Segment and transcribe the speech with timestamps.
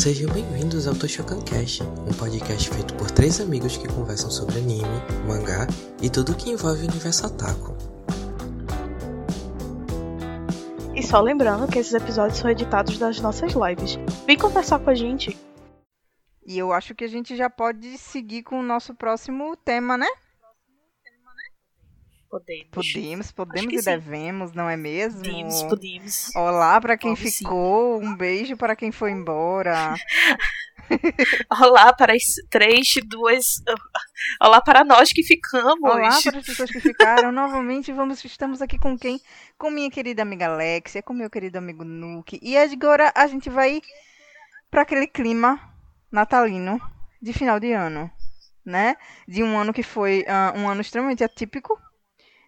[0.00, 4.88] Sejam bem-vindos ao Toshokan Cast, um podcast feito por três amigos que conversam sobre anime,
[5.26, 5.66] mangá
[6.00, 7.76] e tudo que envolve o universo otaku.
[10.96, 13.98] E só lembrando que esses episódios são editados das nossas lives.
[14.26, 15.38] Vem conversar com a gente.
[16.46, 20.08] E eu acho que a gente já pode seguir com o nosso próximo tema, né?
[22.30, 22.68] Podemos.
[22.70, 23.90] Podemos, podemos e sim.
[23.90, 25.18] devemos, não é mesmo?
[25.20, 26.36] Podemos, podemos.
[26.36, 27.28] Olá para quem sim.
[27.28, 29.96] ficou, um beijo para quem foi embora.
[31.60, 33.60] Olá para as três, duas.
[34.40, 35.82] Olá para nós que ficamos.
[35.82, 37.32] Olá para as pessoas que ficaram.
[37.32, 39.20] Novamente vamos, estamos aqui com quem?
[39.58, 42.38] Com minha querida amiga Alexia, com meu querido amigo Nuke.
[42.40, 43.82] E agora a gente vai
[44.70, 45.58] para aquele clima
[46.12, 46.80] natalino
[47.20, 48.08] de final de ano,
[48.64, 48.96] né?
[49.26, 51.76] De um ano que foi ah, um ano extremamente atípico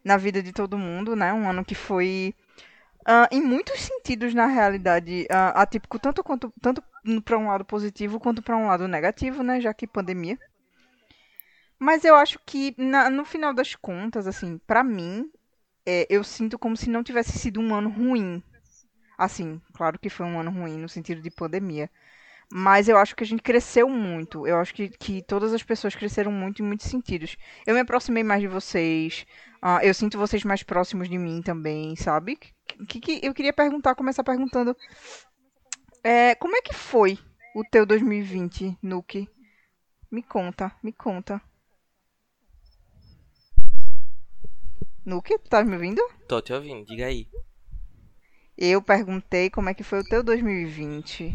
[0.04, 1.32] na vida de todo mundo, né?
[1.32, 2.34] Um ano que foi
[3.06, 6.82] ah, em muitos sentidos, na realidade, ah, atípico tanto quanto tanto
[7.24, 9.60] para um lado positivo quanto para um lado negativo, né?
[9.60, 10.38] Já que pandemia.
[11.78, 15.30] Mas eu acho que na- no final das contas, assim, pra mim,
[15.86, 18.42] é, eu sinto como se não tivesse sido um ano ruim.
[19.18, 21.90] Assim, claro que foi um ano ruim no sentido de pandemia.
[22.52, 24.46] Mas eu acho que a gente cresceu muito.
[24.46, 27.36] Eu acho que, que todas as pessoas cresceram muito em muitos sentidos.
[27.66, 29.26] Eu me aproximei mais de vocês.
[29.64, 32.36] Ah, eu sinto vocês mais próximos de mim também, sabe?
[32.88, 34.76] Que, que, eu queria perguntar, começar perguntando.
[36.02, 37.16] é, como é que foi
[37.54, 39.28] o teu 2020, Nuke?
[40.10, 41.40] Me conta, me conta.
[45.06, 46.02] Nuke, tu tá me ouvindo?
[46.26, 47.28] Tô te ouvindo, diga aí.
[48.58, 51.34] Eu perguntei como é que foi o teu 2020.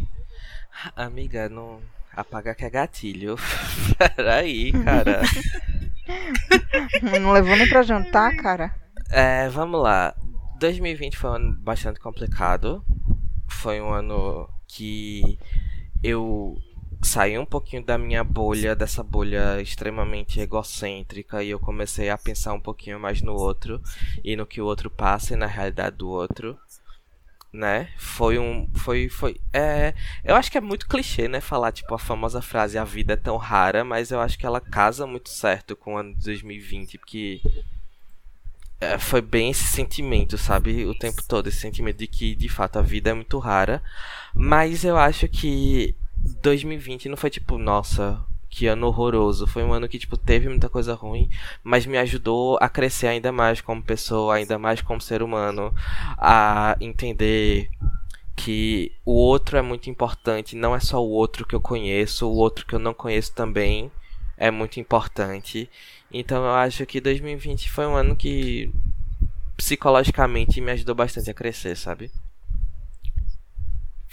[0.98, 3.38] Amiga, não apaga que é gatilho.
[4.16, 5.22] Peraí, cara.
[7.22, 8.74] Não levou nem pra jantar, cara?
[9.10, 10.16] É, vamos lá.
[10.60, 12.84] 2020 foi um ano bastante complicado.
[13.48, 15.38] Foi um ano que
[16.04, 16.58] eu
[17.02, 22.54] saí um pouquinho da minha bolha, dessa bolha extremamente egocêntrica, e eu comecei a pensar
[22.54, 23.82] um pouquinho mais no outro
[24.24, 26.58] e no que o outro passa e na realidade do outro.
[27.52, 27.90] Né?
[27.98, 28.70] Foi um.
[28.76, 29.10] Foi.
[29.10, 29.40] Foi.
[29.54, 29.94] É.
[30.24, 31.40] Eu acho que é muito clichê, né?
[31.40, 34.62] Falar, tipo, a famosa frase a vida é tão rara, mas eu acho que ela
[34.62, 37.42] casa muito certo com o ano de 2020, porque
[38.80, 40.86] é, foi bem esse sentimento, sabe?
[40.86, 43.82] O tempo todo, esse sentimento de que de fato a vida é muito rara.
[44.36, 45.96] Mas eu acho que
[46.42, 49.48] 2020 não foi tipo, nossa, que ano horroroso.
[49.48, 51.30] Foi um ano que, tipo, teve muita coisa ruim,
[51.64, 55.74] mas me ajudou a crescer ainda mais como pessoa, ainda mais como ser humano,
[56.18, 57.70] a entender
[58.36, 62.36] que o outro é muito importante, não é só o outro que eu conheço, o
[62.36, 63.92] outro que eu não conheço também
[64.38, 65.70] é muito importante.
[66.12, 68.72] Então eu acho que 2020 foi um ano que
[69.58, 72.12] psicologicamente me ajudou bastante a crescer, sabe?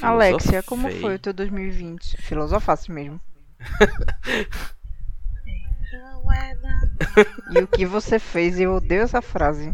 [0.00, 1.02] Alexia, como Filosofei.
[1.02, 2.16] foi o teu 2020?
[2.16, 3.20] Filosofasse mesmo.
[7.52, 8.58] E o que você fez?
[8.58, 9.70] Eu odeio essa frase.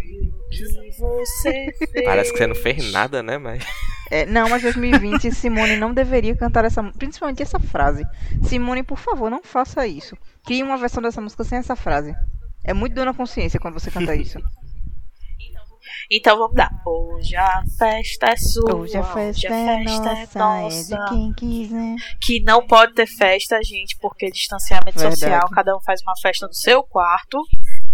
[1.92, 2.02] que.
[2.02, 3.38] Parece que você não fez nada, né?
[3.38, 3.64] Mas.
[4.10, 8.04] É, não, mas 2020 Simone não deveria cantar essa principalmente essa frase.
[8.42, 10.16] Simone, por favor, não faça isso.
[10.44, 12.12] Crie uma versão dessa música sem essa frase.
[12.64, 14.38] É muito dor na consciência quando você canta isso.
[16.12, 16.68] Então vamos lá.
[16.84, 18.74] Hoje a festa é sua.
[18.74, 19.84] Hoje a festa é
[20.34, 21.94] nossa, é de quem quiser.
[22.20, 25.20] Que não pode ter festa, gente, porque distanciamento Verdade.
[25.20, 27.38] social, cada um faz uma festa no seu quarto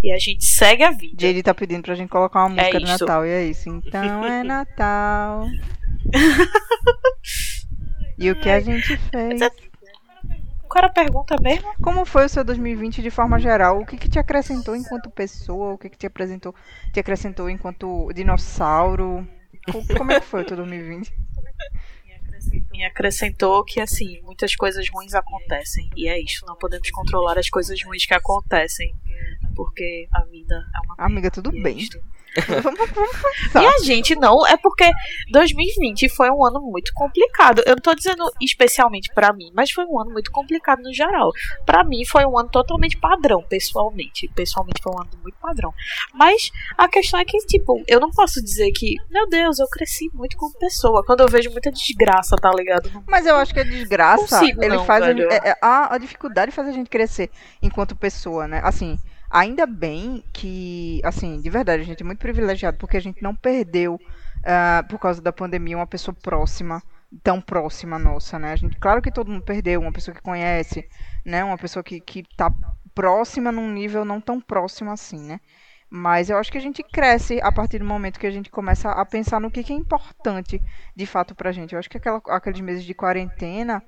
[0.02, 1.14] e a gente segue a vida.
[1.14, 3.04] JD tá pedindo pra gente colocar uma música de isso.
[3.04, 3.68] Natal, e é isso.
[3.68, 5.44] Então é Natal.
[8.18, 9.40] E o que a gente fez?
[10.76, 11.72] Qual era a pergunta mesmo?
[11.82, 13.80] Como foi o seu 2020 de forma geral?
[13.80, 15.72] O que, que te acrescentou enquanto pessoa?
[15.72, 16.54] O que, que te apresentou,
[16.92, 19.26] te acrescentou enquanto dinossauro?
[19.72, 21.14] Co- Como é que foi o teu 2020?
[22.70, 25.88] Me acrescentou que, assim, muitas coisas ruins acontecem.
[25.96, 28.94] E é isso, não podemos controlar as coisas ruins que acontecem.
[29.56, 31.06] Porque a vida é uma.
[31.06, 31.78] Amiga, tudo bem.
[31.78, 31.98] isto.
[32.62, 33.16] Vamos, vamos
[33.54, 34.90] E a gente não, é porque
[35.30, 37.62] 2020 foi um ano muito complicado.
[37.64, 41.32] Eu não tô dizendo especialmente pra mim, mas foi um ano muito complicado no geral.
[41.64, 44.28] Pra mim foi um ano totalmente padrão, pessoalmente.
[44.34, 45.72] Pessoalmente foi um ano muito padrão.
[46.12, 50.10] Mas a questão é que, tipo, eu não posso dizer que, meu Deus, eu cresci
[50.12, 51.02] muito como pessoa.
[51.06, 52.90] Quando eu vejo muita desgraça, tá ligado?
[53.06, 55.98] Mas eu acho que a desgraça, Consigo ele não, faz a, é- é- a, a
[55.98, 57.30] dificuldade faz a gente crescer
[57.62, 58.60] enquanto pessoa, né?
[58.62, 58.98] Assim,
[59.30, 63.34] ainda bem que, assim, de verdade, a gente é muito privilegiado porque a gente não
[63.34, 63.98] perdeu,
[64.44, 66.82] ah, por causa da pandemia, uma pessoa próxima,
[67.22, 68.52] tão próxima nossa, né?
[68.52, 70.84] A gente, claro que todo mundo perdeu, uma pessoa que conhece,
[71.24, 71.44] né?
[71.44, 72.52] Uma pessoa que, que tá
[72.94, 75.40] próxima num nível não tão próximo assim, né?
[75.88, 78.90] Mas eu acho que a gente cresce a partir do momento que a gente começa
[78.90, 80.60] a pensar no que, que é importante
[80.96, 81.74] de fato pra gente.
[81.74, 83.82] Eu acho que aquela- aqueles meses de quarentena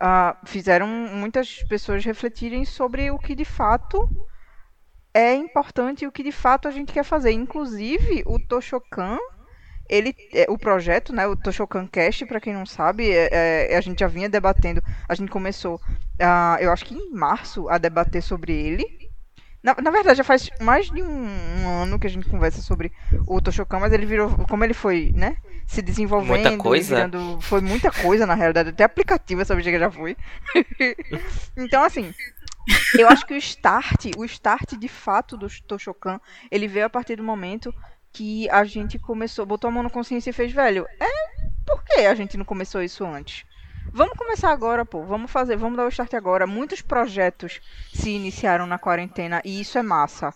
[0.00, 4.08] ah, fizeram muitas pessoas refletirem sobre o que de fato
[5.14, 7.32] é importante o que de fato a gente quer fazer.
[7.32, 9.18] Inclusive, o Toshokan,
[9.88, 13.80] ele, é, o projeto, né, o Toshokan Cast, para quem não sabe, é, é, a
[13.80, 15.80] gente já vinha debatendo, a gente começou,
[16.20, 18.86] ah, eu acho que em março, a debater sobre ele.
[19.60, 21.26] Na, na verdade, já faz mais de um,
[21.62, 22.92] um ano que a gente conversa sobre
[23.26, 26.94] o Toshokan, mas ele virou, como ele foi, né, se desenvolvendo, Muita coisa.
[26.94, 30.16] virando- foi muita coisa na realidade, até aplicativo essa bicha já foi.
[31.56, 32.14] então, assim,
[32.98, 36.20] eu acho que o start, o start de fato do Toshokan,
[36.50, 37.74] ele veio a partir do momento
[38.12, 41.06] que a gente começou, botou a mão na consciência e fez, velho, é,
[41.66, 43.44] por que a gente não começou isso antes?
[43.92, 45.04] Vamos começar agora, pô.
[45.04, 46.46] Vamos fazer, vamos dar o start agora.
[46.46, 47.60] Muitos projetos
[47.92, 50.34] se iniciaram na quarentena e isso é massa.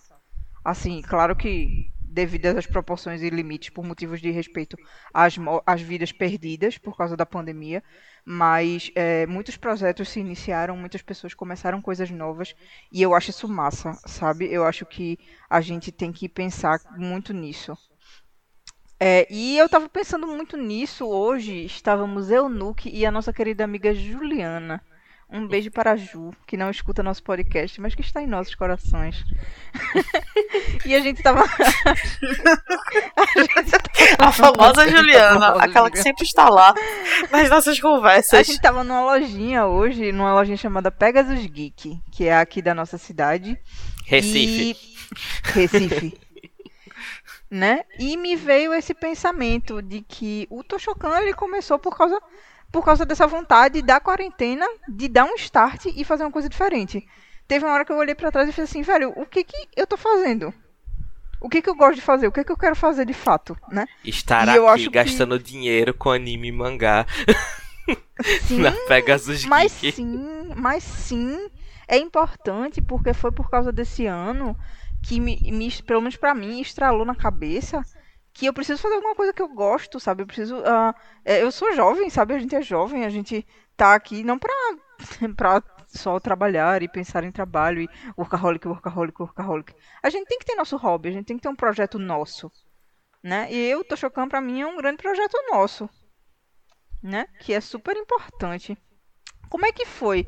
[0.63, 4.77] Assim, claro que devido às proporções e limites por motivos de respeito
[5.11, 7.83] às, às vidas perdidas por causa da pandemia,
[8.25, 12.55] mas é, muitos projetos se iniciaram, muitas pessoas começaram coisas novas
[12.91, 14.51] e eu acho isso massa, sabe?
[14.51, 17.77] Eu acho que a gente tem que pensar muito nisso.
[18.99, 21.65] É, e eu tava pensando muito nisso hoje.
[21.65, 24.81] Estávamos eu, Nuke e a nossa querida amiga Juliana.
[25.35, 28.53] Um beijo para a Ju, que não escuta nosso podcast, mas que está em nossos
[28.53, 29.23] corações.
[30.85, 31.41] e a gente tava.
[33.17, 33.83] a, gente tava-
[34.19, 36.71] A famosa Juliana, A famosa aquela que sempre está lá
[37.31, 38.45] nas nossas A conversas.
[38.45, 42.99] gente tava numa lojinha hoje, numa lojinha chamada Pegasus Geek, que é aqui da nossa
[42.99, 43.57] cidade.
[44.05, 44.71] Recife.
[44.71, 45.49] E...
[45.51, 46.17] Recife.
[47.49, 47.85] né?
[47.97, 52.19] E me veio esse pensamento de que o Toshokan ele começou por causa
[52.73, 57.07] por causa dessa vontade da quarentena de dar um start e fazer uma coisa diferente.
[57.47, 59.55] Teve uma hora que eu olhei pra trás e falei assim, velho, o que que
[59.77, 60.51] eu tô fazendo?
[61.39, 62.25] O que que eu gosto de fazer?
[62.27, 63.85] O que que eu quero fazer de fato, né?
[64.03, 67.05] Estar E eu aqui acho que- gastando dinheiro com anime e mangá
[68.47, 71.49] Sim, na Pegasus Mas sim, mas sim,
[71.87, 74.57] é importante porque foi por causa desse ano
[75.03, 77.81] que me, me- pelo menos pra mim, estralou na cabeça
[78.33, 80.23] que eu preciso fazer alguma coisa que eu gosto, sabe?
[80.23, 80.57] Eu preciso,
[81.23, 82.33] é, eu sou jovem, sabe?
[82.33, 83.45] A gente é jovem, a gente
[83.77, 84.51] tá aqui não pra,
[85.37, 89.75] pra só trabalhar e pensar em trabalho e workaholic, workaholic, workaholic.
[90.01, 92.51] A gente tem que ter nosso hobby, a gente tem que ter um projeto nosso,
[93.21, 93.47] né?
[93.51, 95.87] E eu, tô chocando pra mim, é um grande projeto nosso,
[97.01, 97.27] né?
[97.39, 98.75] Que é super importante.
[99.47, 100.25] Como é que foi,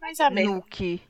[0.00, 0.54] Mas é mesmo.
[0.54, 1.02] Nuke,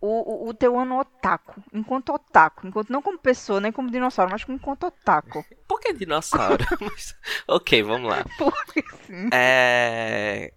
[0.00, 1.62] o, o, o teu ano otaku?
[1.72, 5.44] Enquanto otaku, enquanto não como pessoa, nem como dinossauro, mas enquanto otaku.
[5.66, 6.64] Por que dinossauro?
[6.80, 7.16] Mas-
[7.48, 8.24] ok, vamos lá.
[8.38, 9.28] Porque sim.
[9.32, 10.52] É...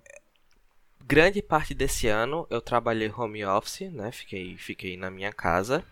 [1.05, 4.11] Grande parte desse ano eu trabalhei home office, né?
[4.11, 5.83] Fiquei, fiquei na minha casa.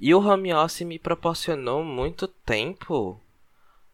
[0.00, 3.20] E o home office me proporcionou muito tempo.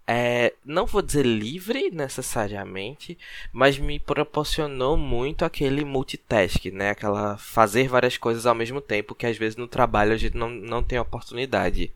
[0.08, 3.18] É, não vou dizer livre necessariamente,
[3.52, 6.90] mas me proporcionou muito aquele multitask, né?
[6.90, 10.48] Aquela fazer várias coisas ao mesmo tempo, que às vezes no trabalho a gente não,
[10.48, 11.92] não tem oportunidade.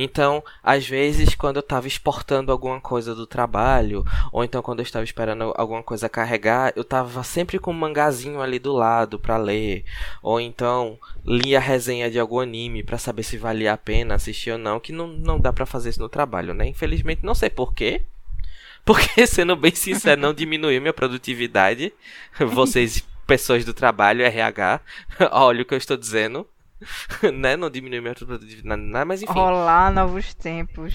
[0.00, 4.84] Então, às vezes, quando eu estava exportando alguma coisa do trabalho, ou então quando eu
[4.84, 9.36] estava esperando alguma coisa carregar, eu estava sempre com um mangazinho ali do lado para
[9.36, 9.84] ler,
[10.22, 14.52] ou então lia a resenha de algum anime para saber se valia a pena assistir
[14.52, 16.68] ou não, que não, não dá para fazer isso no trabalho, né?
[16.68, 18.02] Infelizmente, não sei porquê.
[18.86, 21.92] Porque, sendo bem sincero, não diminuiu minha produtividade.
[22.38, 24.80] Vocês, pessoas do trabalho, RH,
[25.32, 26.46] olha o que eu estou dizendo.
[27.34, 27.56] né?
[27.56, 29.32] Não diminuiu minha produtividade, nada, mas enfim.
[29.32, 30.94] Rolar novos tempos.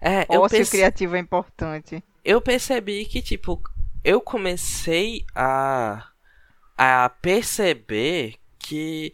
[0.00, 2.02] É, eu Ócio pense- criativo é importante.
[2.24, 3.60] eu percebi que, tipo,
[4.04, 6.08] eu comecei a,
[6.76, 9.12] a perceber que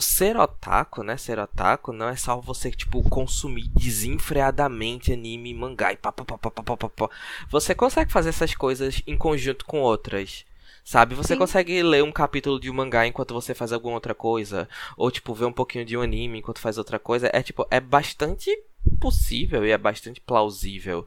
[0.00, 1.16] ser otaku, né?
[1.16, 6.38] Ser otaku não é só você, tipo, consumir desenfreadamente anime mangá e pá, pá, pá,
[6.38, 7.10] pá, pá, pá, pá, pá.
[7.50, 10.44] Você consegue fazer essas coisas em conjunto com outras.
[10.88, 11.14] Sabe?
[11.14, 11.38] Você Sim.
[11.38, 14.66] consegue ler um capítulo de um mangá enquanto você faz alguma outra coisa.
[14.96, 17.28] Ou, tipo, ver um pouquinho de um anime enquanto faz outra coisa.
[17.30, 18.50] É, tipo, é bastante
[18.98, 21.06] possível e é bastante plausível.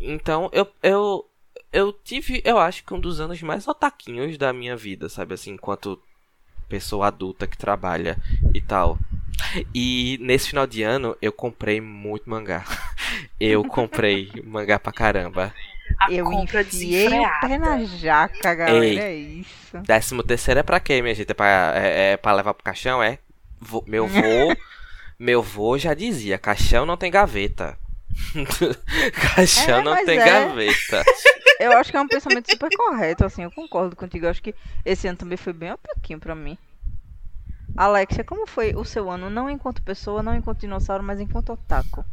[0.00, 1.28] Então, eu, eu,
[1.70, 5.34] eu tive, eu acho que um dos anos mais otaquinhos da minha vida, sabe?
[5.34, 6.00] Assim, enquanto
[6.66, 8.16] pessoa adulta que trabalha
[8.54, 8.98] e tal.
[9.74, 12.64] E nesse final de ano, eu comprei muito mangá.
[13.40, 15.54] Eu comprei mangá pra caramba.
[16.00, 18.84] A eu compra enfiei o pé na jaca, galera.
[18.84, 18.98] Ei.
[18.98, 19.78] É isso.
[19.78, 21.30] Décimo terceiro é pra quê, minha gente?
[21.30, 23.02] É pra, é, é pra levar pro caixão?
[23.02, 23.18] É?
[23.60, 24.20] Vô- meu vô.
[25.18, 27.76] meu vô já dizia: caixão não tem gaveta.
[29.34, 30.24] caixão É, não tem é.
[30.24, 31.04] gaveta.
[31.60, 34.26] Eu acho que é um pensamento super correto, assim, eu concordo contigo.
[34.26, 34.54] Eu acho que
[34.84, 36.56] esse ano também foi bem otaquinho pra mim.
[37.76, 42.04] Alexia, como foi o seu ano, não enquanto pessoa, não enquanto dinossauro, mas enquanto otaku?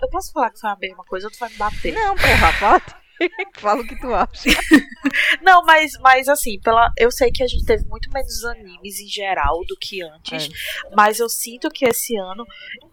[0.00, 1.92] Eu posso falar que foi a mesma coisa ou tu vai me bater?
[1.92, 3.04] Não, porra, fala.
[3.58, 4.50] Fala o que tu acha.
[5.42, 9.06] Não, mas, mas assim, pela, eu sei que a gente teve muito menos animes em
[9.06, 10.48] geral do que antes,
[10.94, 12.44] mas eu sinto que esse ano,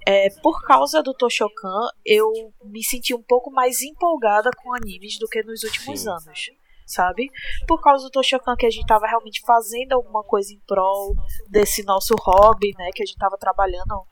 [0.07, 2.31] é, por causa do Toshokan, eu
[2.63, 6.09] me senti um pouco mais empolgada com animes do que nos últimos Sim.
[6.09, 6.51] anos.
[6.85, 7.29] Sabe?
[7.67, 11.15] Por causa do Toshokan que a gente tava realmente fazendo alguma coisa em prol
[11.47, 12.89] desse nosso hobby, né?
[12.93, 14.05] Que a gente tava trabalhando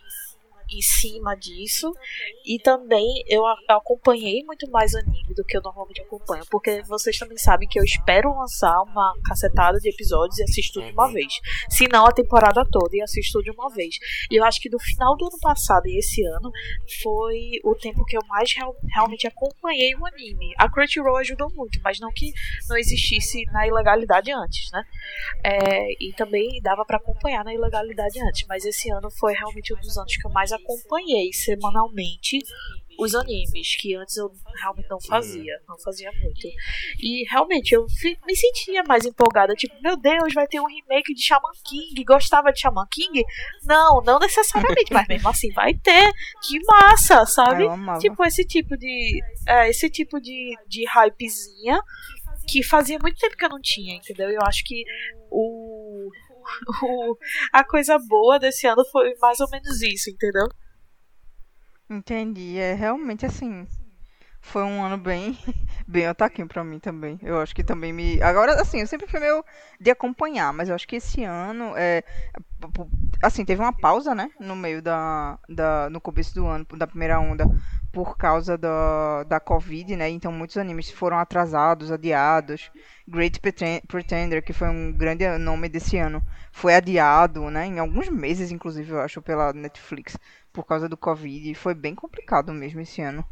[0.71, 1.93] em cima disso.
[2.45, 6.43] E também eu acompanhei muito mais anime do que eu normalmente acompanho.
[6.49, 10.91] Porque vocês também sabem que eu espero lançar uma cacetada de episódios e assisto de
[10.91, 11.33] uma vez.
[11.69, 13.95] Se não, a temporada toda e assisto de uma vez.
[14.31, 16.51] E eu acho que do final do ano passado e esse ano
[17.01, 20.53] foi o tempo que eu mais real- realmente acompanhei o anime.
[20.57, 22.31] A Crunchyroll ajudou muito, mas não que
[22.67, 24.83] não existisse na ilegalidade antes, né?
[25.43, 29.77] É, e também dava pra acompanhar na ilegalidade antes, mas esse ano foi realmente um
[29.77, 30.58] dos anos que eu mais acompanhei
[31.33, 32.39] semanalmente
[32.99, 34.29] os animes, que antes eu
[34.61, 36.47] realmente não fazia, não fazia muito.
[36.99, 37.85] E realmente eu
[38.27, 42.51] me sentia mais empolgada, tipo, meu Deus, vai ter um remake de Shaman King, gostava
[42.51, 43.23] de Shaman King?
[43.63, 46.11] Não, não necessariamente, mas mesmo assim vai ter,
[46.45, 47.63] que massa, sabe?
[48.01, 49.21] Tipo, esse tipo de.
[49.47, 51.79] É, esse tipo de, de hypezinha
[52.47, 54.29] que fazia muito tempo que eu não tinha, entendeu?
[54.29, 54.83] Eu acho que
[55.29, 55.68] o,
[56.83, 57.17] o.
[57.53, 60.47] A coisa boa desse ano foi mais ou menos isso, entendeu?
[61.89, 62.57] Entendi.
[62.57, 63.67] É realmente assim.
[64.41, 65.37] Foi um ano bem,
[65.85, 67.19] bem otaquinho pra mim também.
[67.21, 68.21] Eu acho que também me.
[68.21, 69.43] Agora, assim, eu sempre fui meio
[69.79, 72.03] de acompanhar, mas eu acho que esse ano é.
[73.21, 74.31] Assim, teve uma pausa, né?
[74.39, 75.37] No meio da.
[75.49, 77.45] da no começo do ano, da primeira onda,
[77.91, 80.09] por causa da, da Covid, né?
[80.09, 82.71] Então muitos animes foram atrasados, adiados.
[83.07, 87.65] Great Preten- Pretender, que foi um grande nome desse ano, foi adiado, né?
[87.65, 90.17] Em alguns meses, inclusive, eu acho, pela Netflix
[90.53, 91.51] por causa do Covid.
[91.51, 93.25] e Foi bem complicado mesmo esse ano.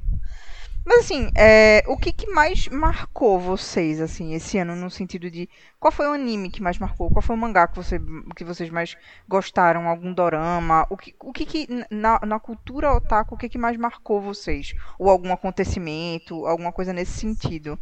[0.88, 5.50] Mas assim, é, o que, que mais marcou vocês, assim, esse ano, no sentido de.
[5.78, 7.12] Qual foi o anime que mais marcou?
[7.12, 8.00] Qual foi o mangá que, você,
[8.34, 8.96] que vocês mais
[9.28, 9.90] gostaram?
[9.90, 10.88] Algum dorama?
[10.90, 14.74] O que, o que, que na, na cultura otaku, o que, que mais marcou vocês?
[14.98, 17.78] Ou algum acontecimento, alguma coisa nesse sentido?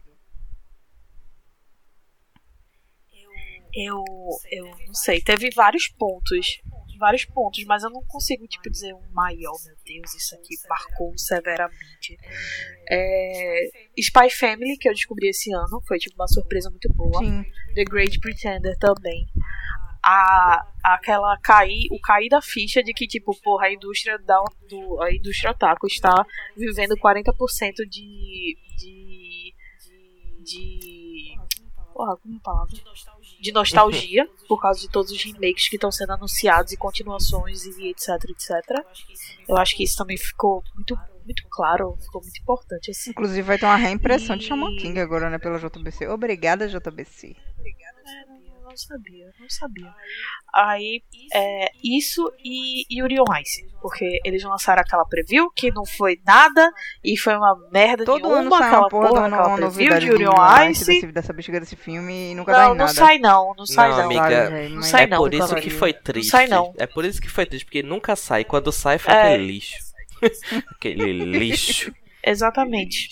[3.71, 4.03] Eu,
[4.51, 6.59] eu não sei, teve vários pontos.
[6.97, 11.17] Vários pontos, mas eu não consigo, tipo, dizer um maior, meu Deus, isso aqui marcou
[11.17, 12.17] severamente.
[12.89, 17.19] É, Spy Family, que eu descobri esse ano, foi tipo uma surpresa muito boa.
[17.19, 17.43] Sim.
[17.73, 19.27] The Great Pretender também.
[20.03, 25.01] A, aquela cair, o cair da ficha de que, tipo, porra, a indústria da, do,
[25.01, 26.25] a indústria otaku está
[26.55, 27.33] vivendo 40%
[27.89, 28.57] de.
[28.77, 29.53] de.
[30.43, 31.39] de.
[31.93, 32.75] Porra, como é palavra?
[33.45, 37.89] De nostalgia, por causa de todos os remakes que estão sendo anunciados e continuações e
[37.89, 38.83] etc, etc.
[39.47, 43.11] Eu acho que isso também ficou muito, muito claro, ficou muito importante, assim.
[43.11, 46.07] Inclusive vai ter uma reimpressão de E- Shaman King agora, né, pela JBC.
[46.07, 47.35] Obrigada, JBC.
[47.59, 48.34] Eu
[48.65, 49.93] não sabia, não sabia.
[50.53, 51.01] Aí,
[51.33, 53.63] é, isso e Yuri on Ice.
[53.81, 56.71] Porque eles lançaram aquela preview que não foi nada
[57.03, 60.07] e foi uma merda Todo nenhuma, ano sai aquela porra, de uma, aquela preview de
[60.07, 60.85] Yuri on Ice.
[60.85, 62.93] desse, dessa bexiga desse filme e nunca dá Não, em não nada.
[62.93, 64.05] sai não, não sai Não, não.
[64.05, 66.31] amiga, Não sai é não, por isso que foi triste.
[66.31, 66.73] sai não.
[66.77, 68.43] É por isso que foi triste, porque nunca sai.
[68.43, 69.21] Quando sai, foi É.
[69.33, 69.75] aquele lixo.
[70.75, 71.93] aquele lixo.
[72.23, 73.09] Exatamente.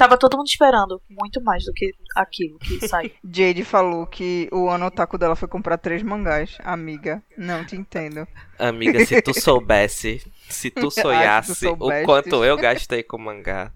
[0.00, 3.10] Tava todo mundo esperando muito mais do que aquilo que saiu.
[3.22, 6.56] Jade falou que o ano otaku dela foi comprar três mangás.
[6.60, 8.26] Amiga, não te entendo.
[8.58, 12.06] Amiga, se tu soubesse, se tu sonhasse o soubestes.
[12.06, 13.74] quanto eu gastei com mangá.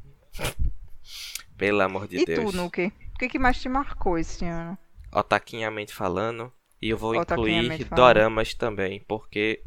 [1.59, 2.53] Pelo amor de e Deus.
[2.53, 2.87] tu, Nuke?
[2.87, 4.79] O que, que mais te marcou esse ano?
[5.13, 6.51] Otaquinhamente falando.
[6.81, 9.63] E eu vou incluir doramas também, porque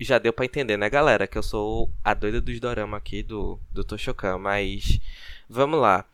[0.00, 3.60] já deu pra entender, né, galera, que eu sou a doida dos doramas aqui do,
[3.72, 5.00] do Toshokan, mas
[5.48, 6.04] vamos lá.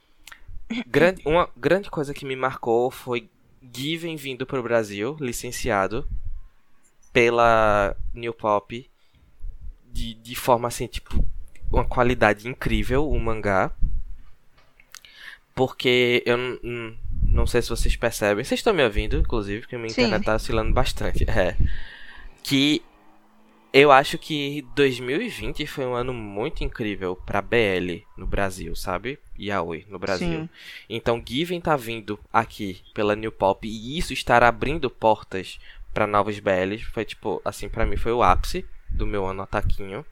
[0.87, 3.29] Grande, uma grande coisa que me marcou foi
[3.73, 6.07] Given vindo pro Brasil, licenciado
[7.12, 8.91] pela New Pop,
[9.93, 11.25] de, de forma assim, tipo,
[11.71, 13.71] uma qualidade incrível, o mangá.
[15.55, 16.37] Porque eu
[17.23, 18.45] não sei se vocês percebem.
[18.45, 20.03] Vocês estão me ouvindo, inclusive, porque minha Sim.
[20.03, 21.25] internet tá oscilando bastante.
[21.31, 21.57] É.
[22.43, 22.83] Que
[23.76, 29.19] eu acho que 2020 foi um ano muito incrível pra BL no Brasil, sabe?
[29.37, 30.43] Yaoi no Brasil.
[30.43, 30.49] Sim.
[30.88, 35.59] Então, Given tá vindo aqui pela New Pop e isso estar abrindo portas
[35.93, 36.85] pra novos BLs.
[36.85, 40.07] Foi tipo, assim, pra mim foi o ápice do meu ano ataquinho.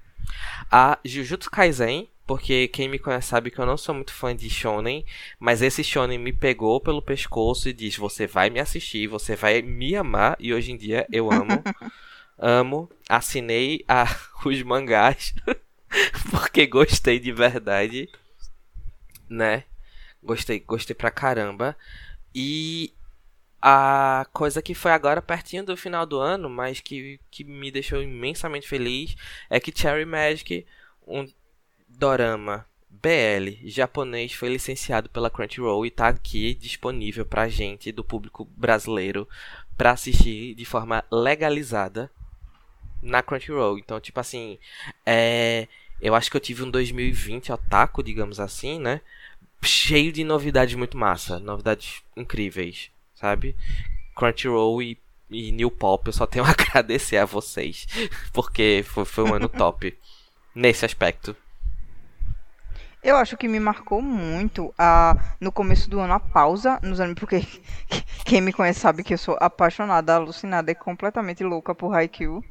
[0.69, 4.51] A Jujutsu Kaisen, porque quem me conhece sabe que eu não sou muito fã de
[4.51, 5.05] shonen,
[5.39, 9.63] mas esse shonen me pegou pelo pescoço e diz: "Você vai me assistir, você vai
[9.63, 11.63] me amar" e hoje em dia eu amo.
[12.43, 14.05] amo, assinei a,
[14.45, 15.33] os mangás
[16.31, 18.09] porque gostei de verdade,
[19.29, 19.65] né?
[20.23, 21.77] Gostei, gostei pra caramba.
[22.35, 22.93] E
[23.61, 28.03] a coisa que foi agora pertinho do final do ano, mas que, que me deixou
[28.03, 29.15] imensamente feliz,
[29.49, 30.67] é que Cherry Magic,
[31.07, 31.29] um
[31.89, 38.45] dorama BL japonês, foi licenciado pela Crunchyroll e tá aqui disponível pra gente do público
[38.45, 39.29] brasileiro
[39.77, 42.11] para assistir de forma legalizada
[43.03, 43.79] na Crunchyroll.
[43.79, 44.59] Então, tipo assim,
[45.05, 45.67] é,
[46.01, 49.01] eu acho que eu tive um 2020 otaku, digamos assim, né?
[49.63, 53.57] Cheio de novidades muito massa, novidades incríveis, sabe?
[54.15, 54.99] Crunchyroll e,
[55.31, 57.87] e New Pop, eu só tenho a agradecer a vocês,
[58.33, 59.97] porque foi, foi um ano top
[60.55, 61.37] nesse aspecto.
[63.03, 67.19] Eu acho que me marcou muito a, no começo do ano a pausa nos animes,
[67.19, 67.45] porque
[68.25, 72.45] quem me conhece sabe que eu sou apaixonada, alucinada e completamente louca por Haikyuu.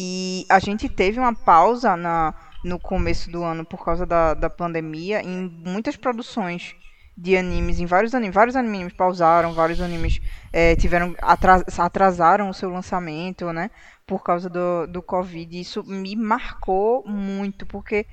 [0.00, 4.48] E a gente teve uma pausa na, no começo do ano por causa da, da
[4.48, 6.76] pandemia em muitas produções
[7.16, 10.20] de animes, em vários animes, vários animes pausaram, vários animes
[10.52, 13.72] é, tiveram atras, atrasaram o seu lançamento, né,
[14.06, 15.58] por causa do, do Covid.
[15.58, 18.06] Isso me marcou muito, porque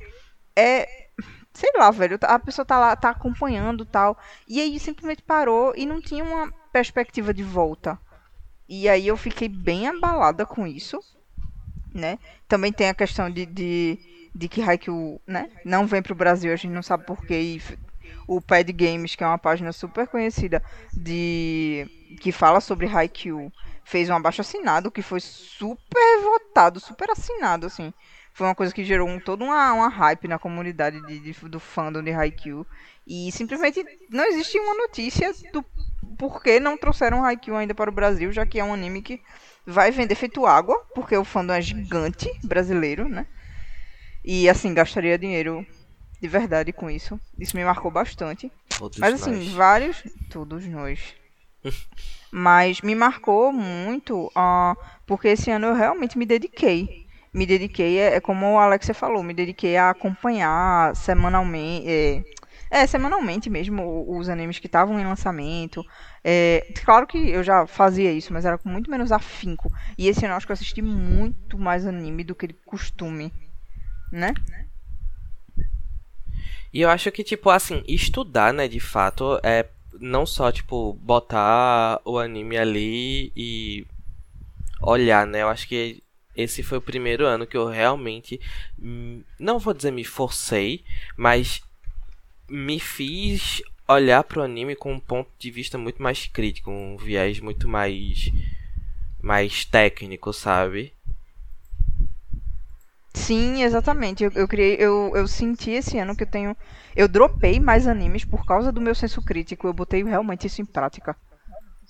[0.55, 0.89] é,
[1.53, 5.85] sei lá, velho, a pessoa tá lá, tá acompanhando tal, e aí simplesmente parou e
[5.85, 7.95] não tinha uma perspectiva de volta.
[8.67, 10.99] E aí eu fiquei bem abalada com isso,
[11.95, 12.19] né?
[12.47, 13.97] Também tem a questão de, de,
[14.35, 17.61] de que Haikyuu, né, não vem pro Brasil, a gente não sabe porquê, e
[18.27, 20.61] o Pad Games, que é uma página super conhecida
[20.93, 21.87] de
[22.19, 23.51] que fala sobre Haikyuu,
[23.83, 27.93] fez um abaixo assinado que foi super votado, super assinado, assim.
[28.33, 31.59] Foi uma coisa que gerou um, toda uma, uma hype na comunidade de, de, do
[31.59, 32.67] fandom de Haikyuu.
[33.07, 35.63] E simplesmente não existe uma notícia do
[36.17, 39.21] porquê não trouxeram Haikyuu ainda para o Brasil, já que é um anime que
[39.65, 43.25] vai vender feito água, porque o fandom é gigante brasileiro, né?
[44.23, 45.65] E assim, gastaria dinheiro
[46.21, 47.19] de verdade com isso.
[47.37, 48.51] Isso me marcou bastante.
[48.77, 49.49] Todos Mas assim, nós.
[49.49, 50.03] vários.
[50.29, 50.99] Todos nós.
[52.31, 54.75] Mas me marcou muito, uh,
[55.05, 57.05] porque esse ano eu realmente me dediquei.
[57.33, 61.87] Me dediquei, é, é como o Alexia falou, me dediquei a acompanhar semanalmente.
[61.87, 62.23] É,
[62.75, 65.81] é, semanalmente mesmo, os animes que estavam em lançamento.
[66.21, 69.71] É, claro que eu já fazia isso, mas era com muito menos afinco.
[69.97, 73.31] E esse ano eu acho que eu assisti muito mais anime do que de costume.
[74.11, 74.33] Né?
[76.73, 79.65] E eu acho que, tipo, assim, estudar, né, de fato, é
[79.97, 83.87] não só, tipo, botar o anime ali e
[84.81, 85.43] olhar, né?
[85.43, 86.03] Eu acho que
[86.35, 88.41] esse foi o primeiro ano que eu realmente,
[88.77, 90.83] hum, não vou dizer me forcei,
[91.15, 91.63] mas
[92.49, 97.39] me fiz olhar pro anime com um ponto de vista muito mais crítico, um viés
[97.39, 98.31] muito mais
[99.21, 100.93] mais técnico, sabe?
[103.13, 104.23] Sim, exatamente.
[104.23, 106.55] Eu, eu criei, eu, eu senti esse ano que eu tenho.
[106.95, 109.67] Eu dropei mais animes por causa do meu senso crítico.
[109.67, 111.15] Eu botei realmente isso em prática.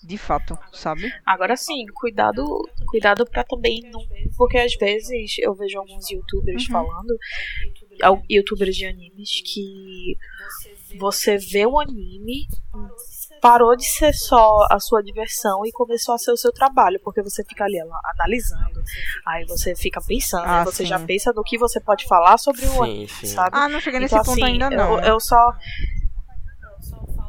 [0.03, 1.11] De fato, sabe?
[1.25, 2.43] Agora sim, cuidado,
[2.87, 3.99] cuidado para também não,
[4.37, 6.71] porque às vezes eu vejo alguns youtubers Uhum.
[6.71, 7.84] falando, al-
[8.29, 10.15] youtubers de animes que
[10.97, 12.47] você vê o anime,
[13.41, 17.21] parou de ser só a sua diversão e começou a ser o seu trabalho, porque
[17.21, 18.81] você fica ali ela, analisando,
[19.25, 20.85] aí você fica pensando, Ah, você sim.
[20.89, 23.27] já pensa no que você pode falar sobre o Sim, anime, sim.
[23.27, 23.49] sabe?
[23.53, 24.97] Ah, não cheguei nesse Então, ponto assim, ainda não.
[24.99, 25.53] Eu, eu só.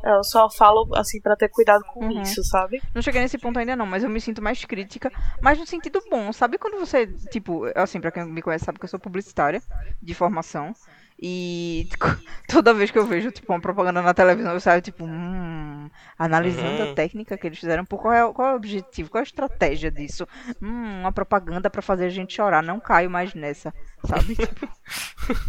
[0.06, 2.22] Eu só falo assim pra ter cuidado com Uhum.
[2.22, 2.80] isso, sabe?
[2.94, 5.10] Não cheguei nesse ponto ainda não, mas eu me sinto mais crítica,
[5.42, 6.32] mas no sentido bom.
[6.32, 9.62] Sabe quando você, tipo, assim, pra quem me conhece sabe que eu sou publicitária
[10.02, 10.74] de formação.
[11.18, 11.88] E
[12.48, 15.88] toda vez que eu vejo, tipo, uma propaganda na televisão, eu saio, tipo, hum,
[16.18, 16.84] analisando Uhum.
[16.84, 19.24] a técnica que eles fizeram, por qual é, qual é o objetivo, qual é a
[19.24, 20.26] estratégia disso?
[20.60, 23.72] Hum, uma propaganda pra fazer a gente chorar, não caio mais nessa,
[24.04, 24.36] sabe?
[24.36, 24.68] Tipo,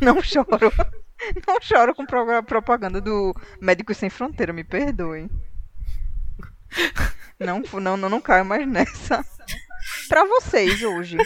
[0.01, 0.71] não choro.
[1.47, 5.29] Não choro com pro- propaganda do Médicos Sem Fronteira, me perdoem.
[7.39, 9.25] Não, não, não, não caio mais nessa.
[10.09, 11.17] Pra vocês hoje.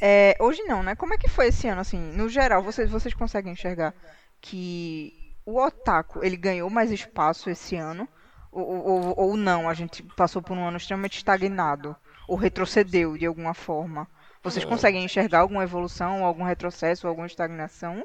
[0.00, 0.94] É, hoje não, né?
[0.94, 1.98] Como é que foi esse ano, assim?
[1.98, 3.94] No geral, vocês, vocês conseguem enxergar
[4.40, 8.08] que o otaku, ele ganhou mais espaço esse ano?
[8.50, 9.68] Ou, ou, ou não?
[9.68, 11.94] A gente passou por um ano extremamente estagnado?
[12.28, 14.08] Ou retrocedeu de alguma forma?
[14.42, 18.04] Vocês conseguem enxergar alguma evolução, algum retrocesso, alguma estagnação?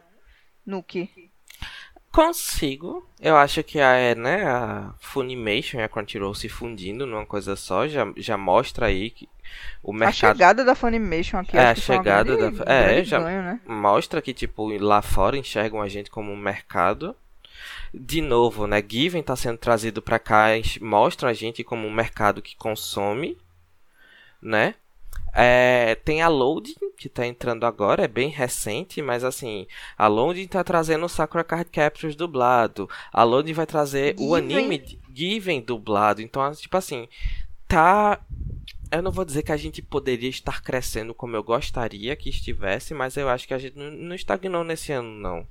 [0.67, 1.09] Nuke.
[2.11, 3.07] Consigo.
[3.19, 7.87] Eu acho que a, né, a Funimation e a Crunchyroll se fundindo numa coisa só
[7.87, 9.29] já, já mostra aí que
[9.83, 13.43] o A mercado chegada da Funimation aqui, É, a chegada grande- da- é, já- ganho,
[13.43, 13.59] né?
[13.65, 17.15] mostra que tipo lá fora enxergam a gente como um mercado.
[17.93, 20.47] De novo, né, Given tá sendo trazido pra cá,
[20.81, 23.37] mostra a gente como um mercado que consome,
[24.41, 24.75] né?
[25.39, 30.47] É, tem a Loading, que tá entrando agora, é bem recente, mas assim, a Loading
[30.47, 32.89] tá trazendo o Sakura Card Captors dublado.
[33.13, 36.23] A Loading vai trazer o anime Given dublado.
[36.23, 37.07] Então, tipo assim,
[37.67, 38.19] tá.
[38.91, 42.95] Eu não vou dizer que a gente poderia estar crescendo como eu gostaria que estivesse,
[42.95, 45.47] mas eu acho que a gente não estagnou nesse ano, não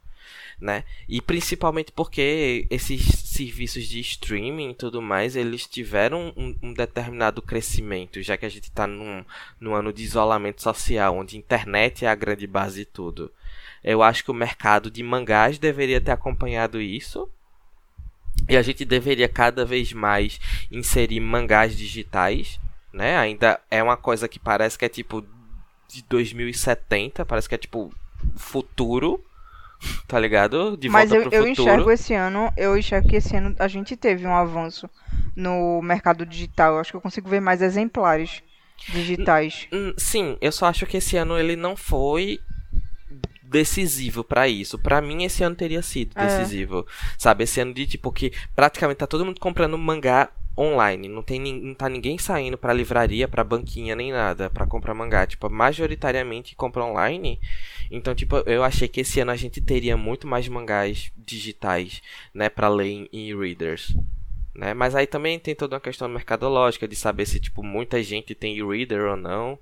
[0.60, 0.84] né?
[1.08, 7.42] E principalmente porque esses serviços de streaming e tudo mais, eles tiveram um, um determinado
[7.42, 9.24] crescimento, já que a gente está num,
[9.60, 13.30] num ano de isolamento social, onde a internet é a grande base de tudo.
[13.84, 17.28] Eu acho que o mercado de mangás deveria ter acompanhado isso.
[18.48, 22.60] E a gente deveria cada vez mais inserir mangás digitais,
[22.92, 23.16] né?
[23.16, 25.24] Ainda é uma coisa que parece que é tipo
[25.88, 27.92] de 2070, parece que é tipo
[28.36, 29.24] futuro,
[30.06, 30.76] tá ligado?
[30.76, 34.26] De Mas eu, eu enxergo esse ano, eu enxergo que esse ano a gente teve
[34.26, 34.88] um avanço
[35.34, 36.74] no mercado digital.
[36.74, 38.42] Eu acho que eu consigo ver mais exemplares
[38.88, 39.68] digitais.
[39.96, 42.40] Sim, eu só acho que esse ano ele não foi
[43.42, 44.78] decisivo para isso.
[44.78, 46.26] Para mim esse ano teria sido é.
[46.26, 46.80] decisivo.
[46.80, 46.92] É.
[47.18, 51.08] Sabe, esse ano de tipo que praticamente tá todo mundo comprando mangá online.
[51.08, 55.26] Não tem não tá ninguém saindo para livraria, para banquinha nem nada para comprar mangá,
[55.26, 57.40] tipo, majoritariamente compra online.
[57.90, 62.02] Então, tipo, eu achei que esse ano a gente teria muito mais mangás digitais,
[62.34, 63.94] né, para ler em e-readers.
[64.54, 64.72] Né?
[64.72, 68.56] Mas aí também tem toda uma questão mercadológica de saber se tipo muita gente tem
[68.56, 69.58] e-reader ou não.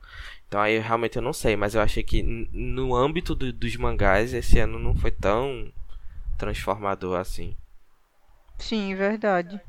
[0.46, 4.32] Então aí realmente eu não sei, mas eu achei que no âmbito do, dos mangás
[4.32, 5.72] esse ano não foi tão
[6.38, 7.56] transformador assim.
[8.56, 9.60] Sim, verdade.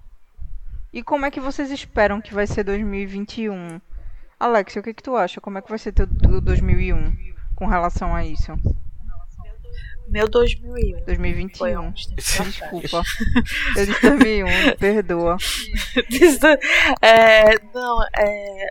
[0.96, 3.82] E como é que vocês esperam que vai ser 2021?
[4.40, 5.42] Alex, o que, que tu acha?
[5.42, 7.14] Como é que vai ser teu 2001
[7.54, 8.54] com relação a isso?
[10.08, 11.06] Meu 2001.
[11.06, 11.58] 2021.
[11.58, 12.16] Foi ontem.
[12.16, 13.04] Desculpa.
[13.78, 15.38] Eu disse 2001, perdoa.
[17.02, 18.68] é, não, é.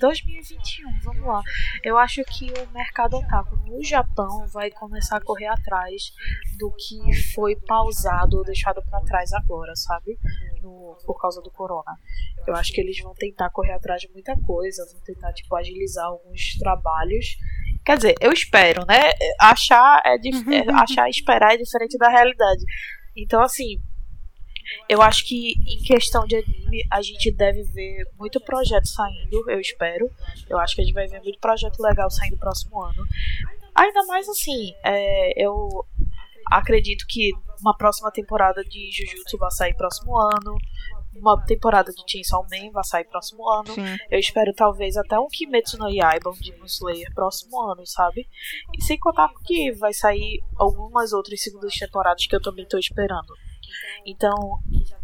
[0.00, 1.42] 2021, vamos lá.
[1.84, 6.12] Eu acho que o mercado otaku no Japão vai começar a correr atrás
[6.58, 10.18] do que foi pausado ou deixado para trás agora, sabe?
[10.62, 11.98] No, por causa do corona.
[12.46, 16.06] Eu acho que eles vão tentar correr atrás de muita coisa, vão tentar tipo agilizar
[16.06, 17.36] alguns trabalhos.
[17.84, 19.12] Quer dizer, eu espero, né?
[19.40, 22.64] Achar é, é achar esperar é diferente da realidade.
[23.16, 23.80] Então assim,
[24.88, 29.60] eu acho que em questão de anime a gente deve ver muito projeto saindo, eu
[29.60, 30.10] espero.
[30.48, 33.06] Eu acho que a gente vai ver muito projeto legal saindo no próximo ano.
[33.74, 35.84] Ainda mais assim, é, eu
[36.50, 40.56] acredito que uma próxima temporada de Jujutsu vai sair próximo ano.
[41.20, 43.74] Uma temporada de Chainsaw Man vai sair próximo ano.
[43.74, 43.96] Sim.
[44.10, 48.26] Eu espero talvez até um Kimetsu no Yaiba, um Demon Slayer próximo ano, sabe?
[48.76, 53.34] E sem contar que vai sair algumas outras segundas temporadas que eu também tô esperando.
[54.04, 54.58] Então,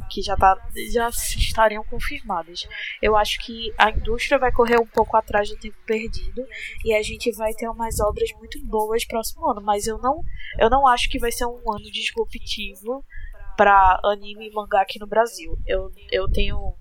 [0.09, 0.57] que já, tá,
[0.93, 2.67] já estariam confirmadas.
[3.03, 6.45] Eu acho que a indústria vai correr um pouco atrás do tempo perdido
[6.85, 10.23] e a gente vai ter umas obras muito boas próximo ano, mas eu não,
[10.59, 13.05] eu não acho que vai ser um ano disruptivo
[13.57, 15.57] para anime e mangá aqui no Brasil.
[15.67, 16.75] Eu, eu tenho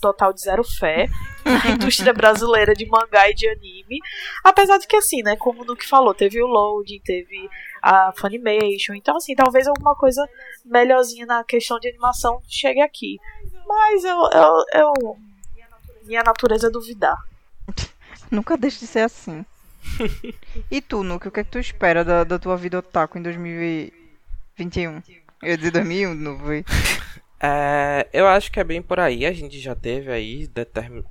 [0.00, 1.08] total de zero fé
[1.44, 3.98] na indústria brasileira de mangá e de anime.
[4.42, 7.48] Apesar de que, assim, né, como o Nuke falou, teve o Loading, teve
[7.82, 8.94] a Funimation.
[8.94, 10.26] Então, assim, talvez alguma coisa
[10.64, 13.18] melhorzinha na questão de animação chegue aqui.
[13.66, 14.18] Mas eu.
[14.32, 15.16] eu, eu
[16.04, 17.16] minha natureza é duvidar.
[18.30, 19.44] Nunca deixe de ser assim.
[20.70, 23.22] e tu, Nuke, o que é que tu espera da, da tua vida otaku em
[23.22, 25.23] 2021?
[25.46, 26.64] Eu ia dizer 2001, não foi?
[27.46, 29.26] É, eu acho que é bem por aí.
[29.26, 30.48] A gente já teve aí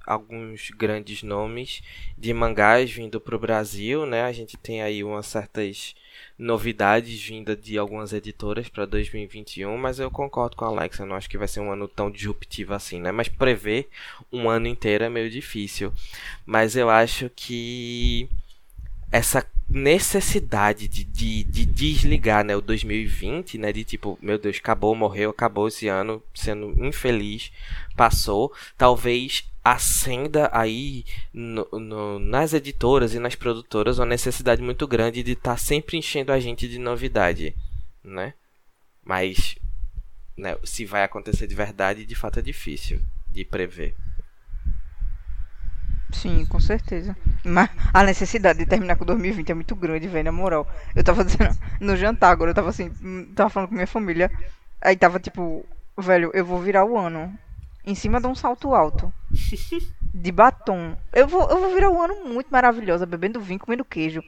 [0.07, 1.83] alguns grandes nomes
[2.17, 4.23] de mangás vindo para o Brasil, né?
[4.23, 5.93] A gente tem aí umas certas
[6.37, 11.15] novidades vindas de algumas editoras para 2021, mas eu concordo com a Alex, eu não
[11.15, 13.11] acho que vai ser um ano tão disruptivo assim, né?
[13.11, 13.87] Mas prever
[14.31, 15.93] um ano inteiro é meio difícil.
[16.45, 18.27] Mas eu acho que
[19.11, 24.93] essa necessidade de, de, de, desligar né, o 2020, né, de tipo, meu Deus, acabou,
[24.95, 27.51] morreu, acabou esse ano, sendo infeliz,
[27.95, 35.23] passou, talvez acenda aí no, no, nas editoras e nas produtoras uma necessidade muito grande
[35.23, 37.55] de estar tá sempre enchendo a gente de novidade,
[38.03, 38.33] né?
[39.03, 39.57] Mas
[40.37, 43.95] né, se vai acontecer de verdade, de fato é difícil de prever.
[46.13, 47.17] Sim, com certeza.
[47.43, 50.67] Mas a necessidade de terminar com 2020 é muito grande, velho, na moral.
[50.95, 52.89] Eu tava dizendo no jantar agora, eu tava assim,
[53.35, 54.31] tava falando com minha família.
[54.81, 55.65] Aí tava tipo,
[55.97, 57.33] velho, eu vou virar o ano
[57.85, 59.11] em cima de um salto alto.
[60.13, 60.95] De batom.
[61.11, 64.21] Eu vou, eu vou virar o ano muito maravilhosa, bebendo vinho, comendo queijo.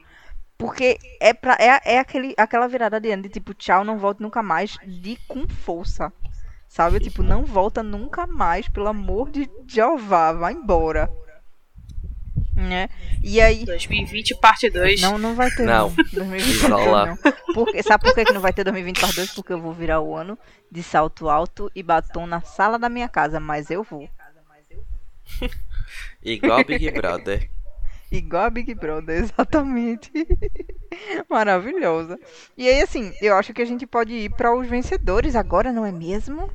[0.58, 4.20] Porque é, pra, é, é aquele, aquela virada de ano de tipo, tchau, não volto
[4.20, 6.12] nunca mais, de com força.
[6.68, 6.98] Sabe?
[6.98, 11.08] Tipo, não volta nunca mais, pelo amor de Jeová, vai embora.
[12.56, 12.88] Né?
[13.22, 15.00] E aí 2020 parte 2.
[15.02, 15.92] não não vai ter Não.
[16.12, 17.06] 2020 Isola.
[17.06, 17.32] não.
[17.54, 19.34] Porque, sabe por que que não vai ter 2020 parte 2?
[19.34, 20.38] Porque eu vou virar o ano
[20.70, 24.08] de salto alto e batom na sala da minha casa, mas eu vou.
[26.24, 27.50] Igual Big Brother.
[28.10, 30.10] Igual a Big Brother, exatamente.
[31.28, 32.18] Maravilhosa.
[32.56, 35.84] E aí, assim, eu acho que a gente pode ir para os vencedores agora, não
[35.84, 36.50] é mesmo?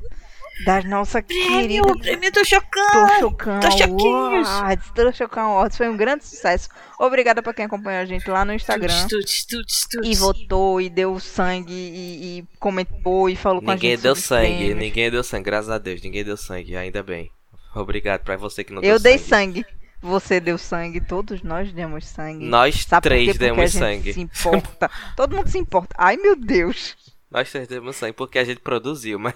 [0.64, 3.08] Da nossa querida Prêmio, prêmio do Chocão.
[3.20, 4.48] Tochocan Tochoquinhos.
[4.48, 4.90] Awards.
[4.94, 6.68] Tochocan Awards foi um grande sucesso.
[7.00, 9.06] Obrigada pra quem acompanhou a gente lá no Instagram.
[9.08, 10.08] Tuts, tuts, tuts.
[10.08, 14.14] E votou, e deu sangue, e, e comentou, e falou com a Ninguém gente deu
[14.14, 14.78] sobre os sangue, prêmios.
[14.78, 17.30] ninguém deu sangue, graças a Deus, ninguém deu sangue, ainda bem.
[17.74, 19.62] Obrigado pra você que não Eu deu dei sangue.
[19.62, 19.66] sangue.
[20.02, 21.00] Você deu sangue.
[21.00, 22.44] Todos nós demos sangue.
[22.44, 23.32] Nós Sabe por três quê?
[23.32, 24.12] Porque a demos gente sangue.
[24.12, 24.90] se importa.
[25.16, 25.94] Todo mundo se importa.
[25.96, 26.96] Ai, meu Deus.
[27.32, 29.34] Nós três demos sangue porque a gente produziu, mas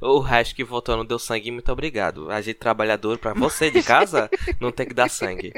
[0.00, 2.30] o resto que votou não deu sangue, muito obrigado.
[2.30, 4.28] A gente trabalhador pra você de casa
[4.60, 5.52] não tem que dar sangue.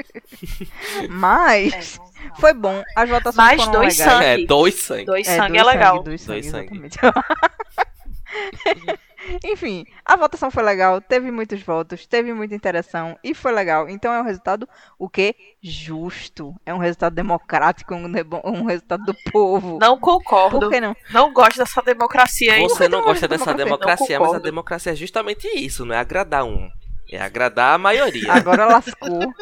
[1.09, 2.83] Mas É, foi bom.
[2.95, 4.13] As votações Mais foram dois legais.
[4.13, 4.43] Sangue.
[4.43, 5.05] É, dois sangue.
[5.05, 6.03] Dois É, sangue dois é legal.
[6.03, 6.89] dois Dois sangue, sangue.
[9.43, 13.89] Enfim, a votação foi legal, teve muitos votos, teve muita interação e foi legal.
[13.89, 18.05] Então é um resultado o que justo, é um resultado democrático, um,
[18.45, 19.77] um resultado do povo.
[19.79, 20.59] Não concordo.
[20.59, 20.95] Por que não?
[21.11, 22.61] Não gosto dessa democracia aí.
[22.61, 26.43] Você não gosta dessa democracia, Não mas a democracia é justamente isso, não é agradar
[26.43, 26.69] um.
[27.11, 28.31] É agradar a maioria.
[28.31, 29.33] Agora lascou.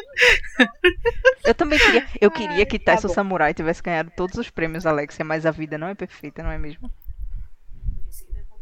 [1.44, 3.14] Eu também queria, eu queria que tá Tyson bom.
[3.14, 6.56] Samurai tivesse ganhado todos os prêmios, Alexia, mas a vida não é perfeita, não é
[6.56, 6.90] mesmo?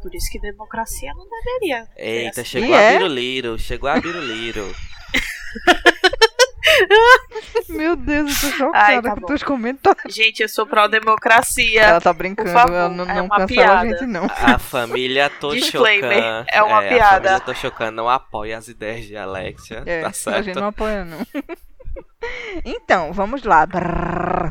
[0.07, 1.89] Por isso que democracia não deveria.
[1.97, 2.93] Eita, ser chegou E a é?
[2.97, 4.73] Biruliro, chegou a Biruliro.
[7.69, 9.27] Meu Deus, eu tô chocada Ai, tá com bom.
[9.27, 10.05] teus comentários.
[10.07, 10.23] assim.
[10.23, 11.83] Gente, eu sou pró-democracia.
[11.83, 13.89] Ela tá brincando, favor, ela não, é não uma cancela a piada.
[13.99, 14.27] gente, não.
[14.27, 16.45] A família Toshokan.
[16.53, 17.15] é uma A piada.
[17.29, 19.83] família Toshokan não apoia as ideias de Alexia.
[19.85, 20.45] É, tá a certo?
[20.45, 21.19] gente não apoia, não.
[22.65, 23.67] então, vamos lá.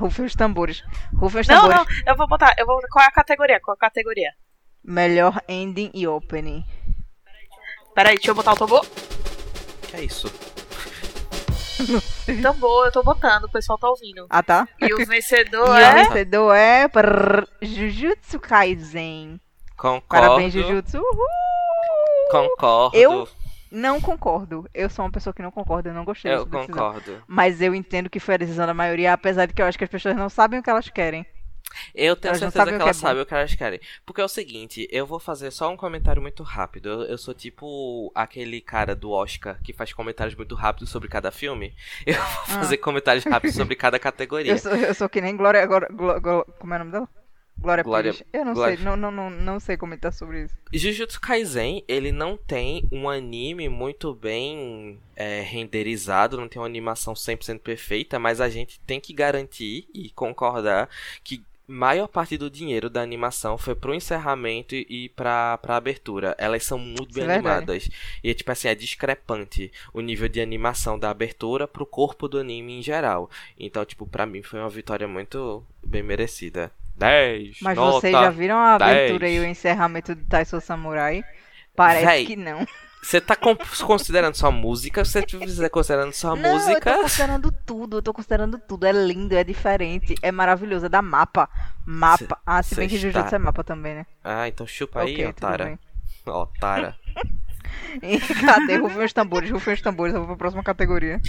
[0.01, 0.83] Rufem os tambores.
[1.13, 2.03] Rufem os Não, tambores.
[2.05, 2.53] não, eu vou botar.
[2.57, 3.59] Eu vou, qual é a categoria?
[3.61, 4.31] Qual é a categoria?
[4.87, 6.63] Melhor ending e opening.
[7.93, 8.85] Peraí, deixa eu botar o tambor.
[9.89, 10.31] Que é isso?
[12.41, 14.25] Tambor, eu tô botando, o pessoal tá ouvindo.
[14.29, 14.67] Ah, tá?
[14.81, 15.93] E o vencedor E o é.
[16.03, 19.39] vencedor é brrr, Jujutsu Kaisen.
[19.77, 20.05] Concordo.
[20.07, 20.97] Parabéns, Jujutsu.
[20.97, 21.27] Uhul!
[22.31, 22.97] Concordo.
[22.97, 23.27] Eu
[23.69, 24.65] não concordo.
[24.73, 26.91] Eu sou uma pessoa que não concorda, eu não gostei Eu dessa decisão.
[26.91, 27.23] concordo.
[27.27, 29.83] Mas eu entendo que foi a decisão da maioria, apesar de que eu acho que
[29.83, 31.25] as pessoas não sabem o que elas querem.
[31.93, 33.07] Eu tenho Elas certeza que que elas é bom.
[33.07, 33.79] sabem o que elas querem.
[34.05, 36.89] Porque é o seguinte, eu vou fazer só um comentário muito rápido.
[36.89, 41.31] Eu, eu sou tipo aquele cara do Oscar que faz comentários muito rápidos sobre cada
[41.31, 41.73] filme.
[42.05, 42.59] Eu vou Ah.
[42.59, 44.51] fazer comentários rápidos sobre cada categoria.
[44.51, 45.89] Eu sou, eu sou que nem Glória- Glória-
[46.59, 47.09] como é o nome dela?
[47.57, 48.27] Glória, Glória- Pires.
[48.33, 50.53] Eu não Glória- sei, não, não, não, não sei comentar sobre isso.
[50.73, 57.13] Jujutsu Kaisen, ele não tem um anime muito bem é, renderizado, não tem uma animação
[57.13, 60.89] 100% perfeita, mas a gente tem que garantir e concordar
[61.23, 66.35] que maior parte do dinheiro da animação foi pro encerramento e pra, pra abertura.
[66.37, 67.57] Elas são muito bem é verdade.
[67.57, 67.89] animadas.
[68.23, 72.79] E, tipo assim, é discrepante o nível de animação da abertura pro corpo do anime
[72.79, 73.29] em geral.
[73.59, 76.71] Então, tipo, pra mim foi uma vitória muito bem merecida.
[76.97, 79.35] 10, Mas nota vocês já viram a abertura 10.
[79.35, 81.25] e o encerramento de Taiso Samurai?
[81.75, 82.65] Parece Véi, que não.
[83.05, 85.05] Você tá considerando só música?
[85.05, 86.91] Se você estiver considerando só não, eu música.
[86.95, 88.83] tô considerando tudo, eu tô considerando tudo.
[88.87, 91.47] É lindo, é diferente, é maravilhoso, é da mapa.
[91.85, 92.17] Mapa.
[92.35, 94.05] Cê- ah, se bem que Jujutsu está- é mapa também, né?
[94.23, 95.65] Ah, então chupa aí, ok, tudo Otara.
[95.65, 95.79] bem.
[96.25, 96.95] Otara.
[98.01, 98.77] E Cadê?
[98.77, 101.21] Rufem os tambores, rufem os tambores, eu vou pra próxima categoria.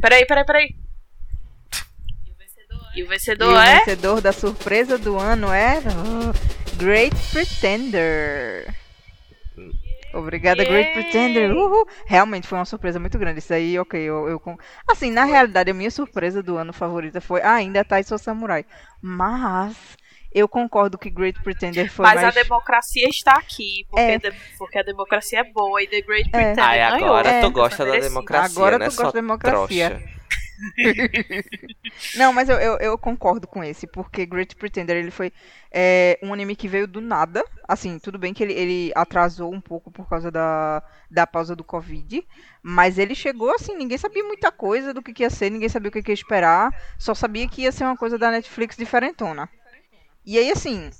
[0.00, 0.76] Peraí, peraí, peraí.
[2.96, 3.78] E o E vencedor o é.
[3.80, 5.78] vencedor da surpresa do ano é.
[5.80, 8.74] oh, Great Pretender.
[10.14, 10.92] Obrigada, Great Yay!
[10.94, 11.50] Pretender.
[11.52, 11.86] Uhul.
[12.06, 13.38] Realmente foi uma surpresa muito grande.
[13.40, 14.00] Isso aí, ok.
[14.00, 14.42] Eu, eu
[14.88, 18.64] Assim, na realidade, a minha surpresa do ano favorita foi ainda Taiso Samurai.
[19.02, 19.76] Mas
[20.32, 22.36] eu concordo que Great Pretender foi Mas mais.
[22.36, 24.18] a democracia está aqui, porque, É.
[24.18, 26.30] de- porque a democracia é boa e The Great É.
[26.30, 27.06] Pretender Ai, ganhou.
[27.14, 28.86] agora É, tu gosta da democracia, Agora né?
[28.88, 29.90] tu gosta da democracia.
[29.90, 30.13] trouxa.
[32.16, 35.32] Não, mas eu, eu, eu concordo com esse, porque Great Pretender ele foi
[35.70, 37.44] é, um anime que veio do nada.
[37.66, 41.64] Assim, tudo bem que ele, ele atrasou um pouco por causa da, da pausa do
[41.64, 42.26] Covid,
[42.62, 45.88] mas ele chegou assim, ninguém sabia muita coisa do que, que ia ser, ninguém sabia
[45.88, 49.48] o que, que ia esperar, só sabia que ia ser uma coisa da Netflix diferentona.
[50.26, 50.90] E aí, assim,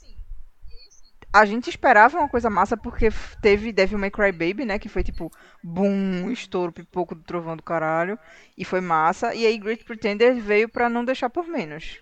[1.35, 3.09] a gente esperava uma coisa massa porque
[3.43, 4.79] teve Devil May Cry Baby, né?
[4.79, 8.17] Que foi tipo, boom, estouro, pipoco do trovão do caralho.
[8.57, 9.35] E foi massa.
[9.35, 11.99] E aí Great Pretender veio pra não deixar por menos.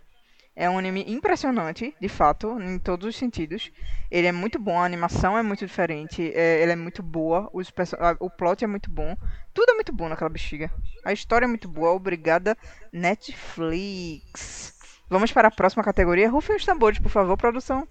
[0.54, 3.72] É um anime impressionante, de fato, em todos os sentidos.
[4.10, 7.72] Ele é muito bom, a animação é muito diferente, é, ela é muito boa, os
[8.20, 9.16] o plot é muito bom.
[9.54, 10.70] Tudo é muito bom naquela bexiga.
[11.06, 12.54] A história é muito boa, obrigada
[12.92, 14.74] Netflix.
[15.08, 16.28] Vamos para a próxima categoria.
[16.28, 17.88] Rufem os tambores, por favor, produção.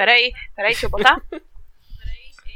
[0.00, 1.20] Peraí, peraí, deixa eu botar.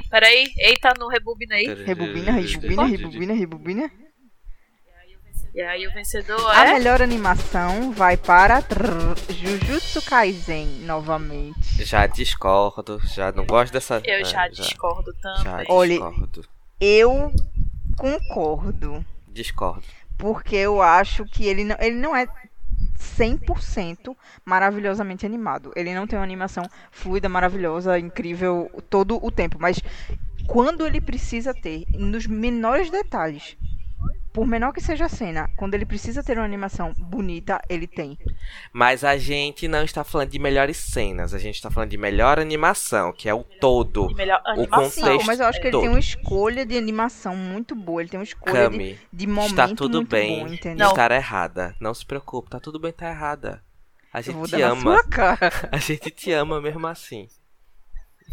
[0.09, 1.67] Peraí, eita, não rebobina aí.
[1.67, 3.91] Rebobina, rebobina, rebobina, rebobina.
[5.55, 6.73] E aí o vencedor A é.
[6.73, 8.63] melhor animação vai para
[9.29, 11.85] Jujutsu Kaisen, novamente.
[11.85, 14.01] Já discordo, já não gosto dessa.
[14.03, 15.67] Eu é, já discordo já também.
[15.69, 16.49] Olha- discordo.
[16.81, 17.31] Eu
[17.99, 19.05] concordo.
[19.29, 19.85] Discordo.
[20.17, 22.27] Porque eu acho que ele não, ele não é
[22.99, 25.73] 100% maravilhosamente animado.
[25.77, 29.59] Ele não tem uma animação fluida, maravilhosa, incrível todo o tempo.
[29.61, 29.81] Mas
[30.47, 33.57] quando ele precisa ter, nos menores detalhes,
[34.35, 38.19] por menor que seja a cena, quando ele precisa ter uma animação bonita, ele tem.
[38.73, 42.41] Mas a gente não está falando de melhores cenas, a gente está falando de melhor
[42.41, 44.13] animação, que é o todo.
[44.15, 44.91] Melhor O animação.
[44.91, 45.83] contexto Sim, mas eu acho que ele todo.
[45.83, 48.03] tem uma escolha de animação muito boa.
[48.03, 50.89] Ele tem uma escolha de, Cami, de momento está tudo muito bem bom, entendeu?
[50.89, 51.77] estar errada.
[51.81, 53.63] Não se preocupe, tá tudo bem estar errada.
[54.13, 54.81] A Eu vou gente dar te na ama.
[54.83, 57.29] sua cara, A gente te ama mesmo assim.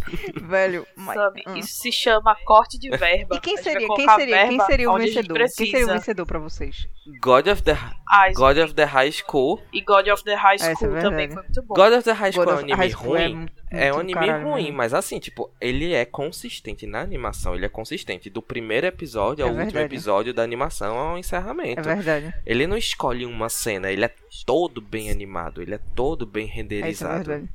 [0.41, 0.85] velho.
[0.95, 1.43] Mas, Sabe?
[1.47, 1.55] Hum.
[1.57, 3.35] Isso se chama corte de verba.
[3.35, 5.37] E quem seria, quem seria, quem seria o vencedor?
[5.37, 6.87] Quem seria o vencedor pra vocês?
[7.21, 7.77] God of the,
[8.09, 9.61] Ai, God of the High School.
[9.73, 11.33] E God of the High é School também verdade.
[11.33, 11.75] foi muito bom.
[11.75, 13.35] God of the High School God é um anime é ruim.
[13.35, 14.77] muito É um anime caralho ruim, mesmo.
[14.77, 18.29] mas assim, tipo, ele é consistente na animação, ele é consistente.
[18.29, 19.85] Do primeiro episódio É ao último verdade.
[19.85, 21.81] episódio da animação ao É encerramento.
[21.83, 22.33] verdade.
[22.45, 24.11] Ele não escolhe uma cena, ele é
[24.45, 27.23] todo bem animado, ele é todo bem É isso, é renderizado.
[27.25, 27.49] verdade.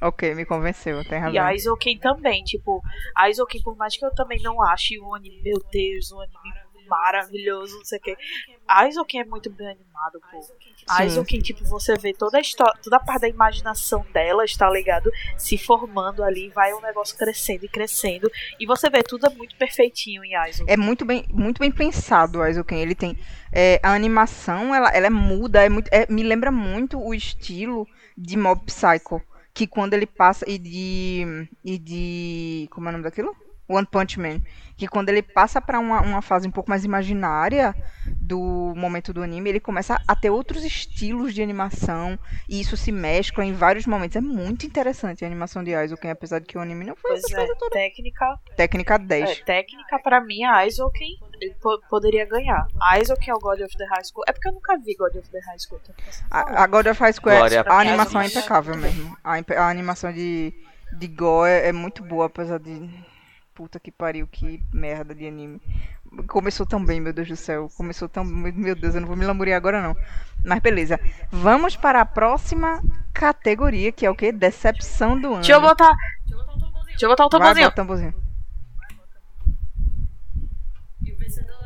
[0.00, 1.42] Ok, me convenceu, tem E razão.
[1.44, 2.82] a Isoken também, tipo,
[3.16, 6.64] a Isoken, por mais que eu também não ache um anime, meu Deus, um anime
[6.88, 8.16] maravilhoso, não sei o que.
[8.68, 10.40] A Isoken é muito bem animado, pô.
[10.88, 11.06] A Sim.
[11.06, 15.10] Isoken, tipo, você vê toda a história, toda a parte da imaginação dela, está ligado?
[15.38, 18.30] Se formando ali, vai um negócio crescendo e crescendo.
[18.60, 20.72] E você vê tudo é muito perfeitinho em Isoken.
[20.72, 22.80] É muito bem, muito bem pensado o Aizuken.
[22.80, 23.16] Ele tem
[23.52, 27.86] é, a animação, ela, ela é muda, é muito, é- me lembra muito o estilo
[28.16, 29.22] de Mob Psycho,
[29.54, 33.34] que quando ele passa e de e de como é o nome daquilo?
[33.68, 34.40] One Punch Man,
[34.76, 37.74] que quando ele passa pra uma, uma fase um pouco mais imaginária
[38.06, 42.92] do momento do anime, ele começa a ter outros estilos de animação e isso se
[42.92, 44.16] mescla em vários momentos.
[44.16, 47.20] É muito interessante a animação de Aizuken, apesar de que o anime não foi Pois
[47.24, 47.72] essas é, coisas todas.
[47.72, 49.30] técnica, Técnica 10.
[49.30, 50.62] é, técnica pra mim, a
[51.62, 52.66] po- poderia ganhar.
[52.82, 54.24] A Isoken é o God of the High School.
[54.28, 55.80] É porque eu nunca vi God of the High School.
[55.82, 55.94] então.
[56.30, 59.16] A, a God of High School, é- Glória a pra animação é impecável mesmo.
[59.24, 60.52] A, a animação de,
[60.98, 63.13] de Go é, é muito boa, apesar de.
[63.54, 65.60] Puta que pariu, que merda de anime.
[66.26, 67.68] Começou tão bem, meu Deus do céu.
[67.76, 68.24] Começou tão.
[68.24, 69.96] Meu Deus, eu não vou me lamuriar agora não.
[70.44, 70.98] Mas beleza.
[71.30, 74.32] Vamos para a próxima categoria, que é o quê?
[74.32, 75.36] Decepção do ano.
[75.36, 75.94] Deixa eu botar.
[76.86, 77.68] Deixa eu botar o Vai, tamborzinho.
[77.68, 78.14] o tamborzinho.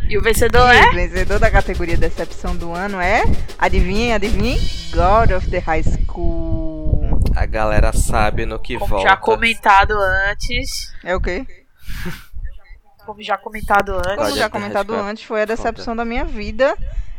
[0.09, 0.88] E o vencedor E é.
[0.90, 3.22] o vencedor da categoria Decepção do ano é.
[3.59, 4.59] Adivinhem, adivinhem?
[4.90, 7.20] God of the High School.
[7.37, 9.09] A galera sabe no que Como volta.
[9.09, 9.92] já comentado
[10.31, 10.94] antes.
[11.05, 11.46] É o quê?
[13.05, 14.16] Como já comentado antes.
[14.16, 16.77] Como já comentado antes, foi a decepção da minha vida.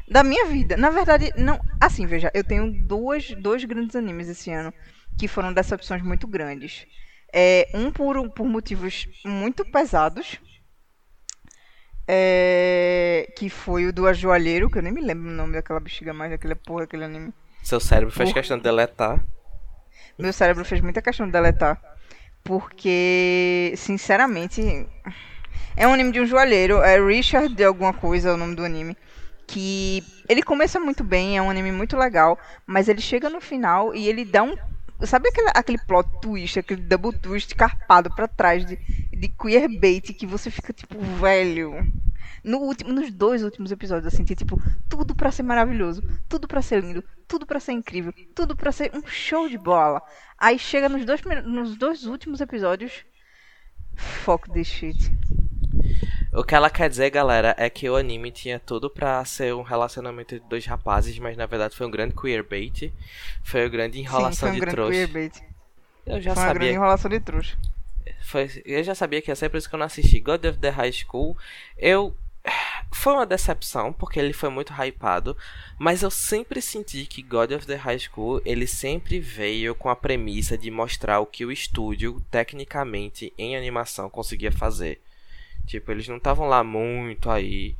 [0.07, 0.77] Da minha vida.
[0.77, 1.59] Na verdade, não.
[1.79, 4.73] Assim, veja, eu tenho duas, dois grandes animes esse ano
[5.17, 6.85] que foram decepções muito grandes.
[7.33, 10.39] É, um por, por motivos muito pesados.
[12.07, 16.11] É, que foi o do Ajoalheiro, que eu nem me lembro o nome daquela bexiga
[16.11, 17.31] mais, daquele porra, aquele anime.
[17.61, 19.23] Seu cérebro fez questão de deletar.
[20.17, 21.79] Meu cérebro fez muita questão de deletar.
[22.49, 24.59] Porque, sinceramente,
[25.77, 26.81] é um anime de um joalheiro.
[26.81, 28.97] É Richard de alguma coisa, é o nome do anime.
[29.45, 32.39] Que ele começa muito bem, é um anime muito legal.
[32.65, 34.55] Mas ele chega no final e ele dá um.
[35.03, 38.77] Sabe aquele, aquele plot twist, aquele double twist carpado pra trás de,
[39.13, 41.85] de queerbait que você fica tipo, velho.
[42.43, 46.61] No último, nos dois últimos episódios, eu senti, tipo, tudo pra ser maravilhoso, tudo pra
[46.61, 50.01] ser lindo, tudo pra ser incrível, tudo pra ser um show de bola.
[50.37, 53.03] Aí chega nos dois, nos dois últimos episódios.
[53.95, 54.97] Fuck this shit.
[56.31, 59.63] O que ela quer dizer, galera, é que o anime tinha tudo pra ser um
[59.63, 62.93] relacionamento de dois rapazes, mas na verdade foi um grande queerbait.
[63.43, 64.91] Foi uma grande Sim, enrolação foi um de grande trouxa.
[64.93, 65.43] queerbait.
[66.05, 66.71] Eu já Foi uma grande sabia.
[66.75, 67.57] enrolação de trouxa.
[68.21, 70.57] Foi, eu já sabia que ia ser por isso que eu não assisti God of
[70.59, 71.37] the High School.
[71.77, 72.15] Eu.
[72.91, 75.37] Foi uma decepção, porque ele foi muito hypado.
[75.77, 79.95] Mas eu sempre senti que God of the High School ele sempre veio com a
[79.95, 84.99] premissa de mostrar o que o estúdio, tecnicamente, em animação, conseguia fazer.
[85.67, 87.75] Tipo, eles não estavam lá muito aí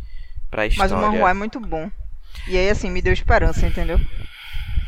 [0.51, 0.95] pra Mas história.
[0.95, 1.89] o manhua é muito bom.
[2.47, 3.99] E aí, assim, me deu esperança, entendeu?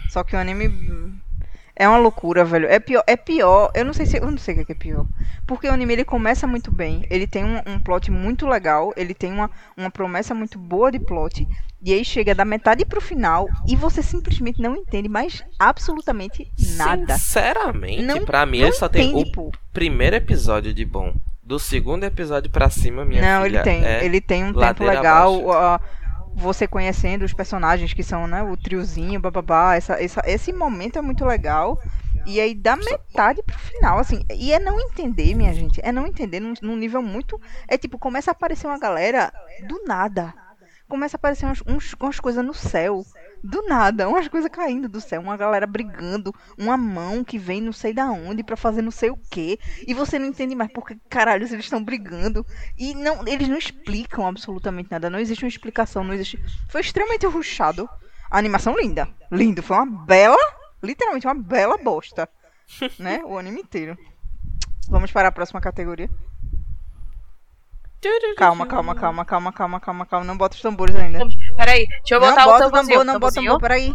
[0.10, 1.18] Só que o anime hum,
[1.82, 2.68] é uma loucura, velho.
[2.68, 3.72] É pior, é pior.
[3.74, 5.06] Eu não sei se eu não sei o que é, que é pior.
[5.48, 7.06] Porque o anime ele começa muito bem.
[7.10, 8.94] Ele tem um, um plot muito legal.
[8.96, 11.48] Ele tem uma, uma promessa muito boa de plot.
[11.84, 17.18] E aí chega da metade pro final e você simplesmente não entende mais absolutamente nada.
[17.18, 19.52] Sinceramente, Não- pra mim não ele só tem o pô.
[19.74, 21.14] primeiro episódio de bom.
[21.44, 23.84] Do segundo episódio pra cima, minha Não, filha, ele tem.
[23.84, 25.50] é ele tem um tempo legal.
[25.52, 25.84] abaixo.
[26.34, 28.42] Você conhecendo os personagens que são, né?
[28.44, 29.76] O triozinho, bababá.
[29.76, 31.80] Essa, essa, esse momento é muito legal.
[32.26, 34.24] E aí, da metade pro final, assim.
[34.32, 35.80] E é não entender, minha gente.
[35.84, 37.40] É não entender num, num nível muito.
[37.68, 40.34] É tipo, começa a aparecer uma galera do nada.
[40.88, 43.06] Começa a aparecer umas, uns- umas coisas no céu.
[43.44, 47.74] Do nada, umas coisas caindo do céu, uma galera brigando, uma mão que vem não
[47.74, 49.58] sei da onde pra fazer não sei o quê.
[49.88, 52.46] E você não entende mais porque caralho eles estão brigando.
[52.78, 56.40] E não, eles não explicam absolutamente nada, não existe uma explicação, não existe.
[56.70, 57.90] Foi extremamente ruchado.
[58.30, 60.38] A animação linda, lindo, foi uma bela,
[60.82, 62.30] literalmente uma bela bosta,
[62.98, 63.22] né?
[63.26, 63.98] O anime inteiro.
[64.88, 66.10] Vamos para a próxima categoria.
[68.38, 71.20] Calma, calma, calma, calma, calma, calma, calma, não bota os tambores ainda.
[71.56, 73.00] Peraí, deixa eu Não botar bota o tamborzinho.
[73.00, 73.94] tambor, não bota o tambor, peraí.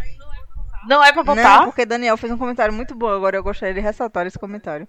[0.88, 1.64] Não é pra Não, botar?
[1.64, 4.86] porque Daniel fez um comentário muito bom, agora eu gostaria de ressaltar esse comentário.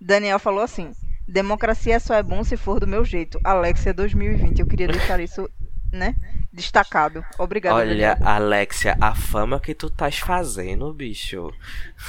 [0.00, 0.92] Daniel falou assim:
[1.28, 3.38] Democracia só é bom se for do meu jeito.
[3.44, 4.60] Alexia 2020.
[4.60, 5.46] Eu queria deixar isso,
[5.92, 6.14] né,
[6.52, 7.22] destacado.
[7.38, 7.76] Obrigada.
[7.76, 8.16] Olha, Daniel.
[8.26, 11.50] Alexia, a fama que tu estás fazendo, bicho.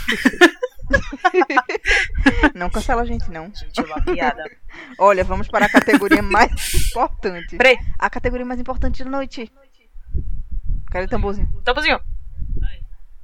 [2.53, 3.45] Não cancela a gente, não.
[3.53, 4.43] Gente, uma piada.
[4.99, 6.51] Olha, vamos para a categoria mais
[6.89, 7.57] importante.
[7.57, 9.51] Peraí, A categoria mais importante da noite.
[10.91, 11.47] Cadê o tamborzinho?
[11.63, 11.99] tamborzinho.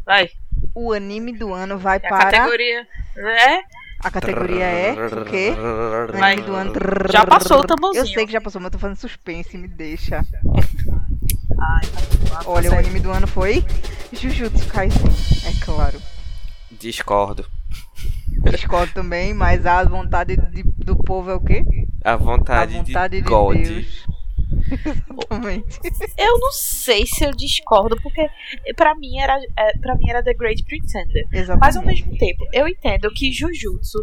[0.06, 0.30] Vai.
[0.76, 2.32] O anime do ano vai É a para.
[2.32, 2.88] categoria.
[3.16, 3.62] É?
[4.04, 5.54] A categoria é o quê?
[6.14, 6.74] O anime do ano.
[7.12, 8.04] Já passou o tamborzinho.
[8.04, 10.18] Eu sei que já passou, mas eu tô fazendo suspense, me deixa.
[10.18, 11.86] Ai,
[12.30, 13.64] tá Olha, o anime do ano foi
[14.12, 15.04] Jujutsu Kaisen,
[15.46, 16.02] é claro.
[16.82, 17.46] Discordo.
[18.52, 21.64] Discordo também, mas a vontade de- do povo é o quê?
[22.04, 23.58] A A vontade, vontade de de, God.
[23.58, 24.06] Deus.
[24.72, 25.80] Exatamente.
[26.18, 28.28] Eu não sei se eu discordo, porque
[28.76, 31.26] pra mim era, é, pra mim era The Great Pretender.
[31.32, 31.60] Exatamente.
[31.60, 34.00] Mas ao mesmo tempo, eu entendo que Jujutsu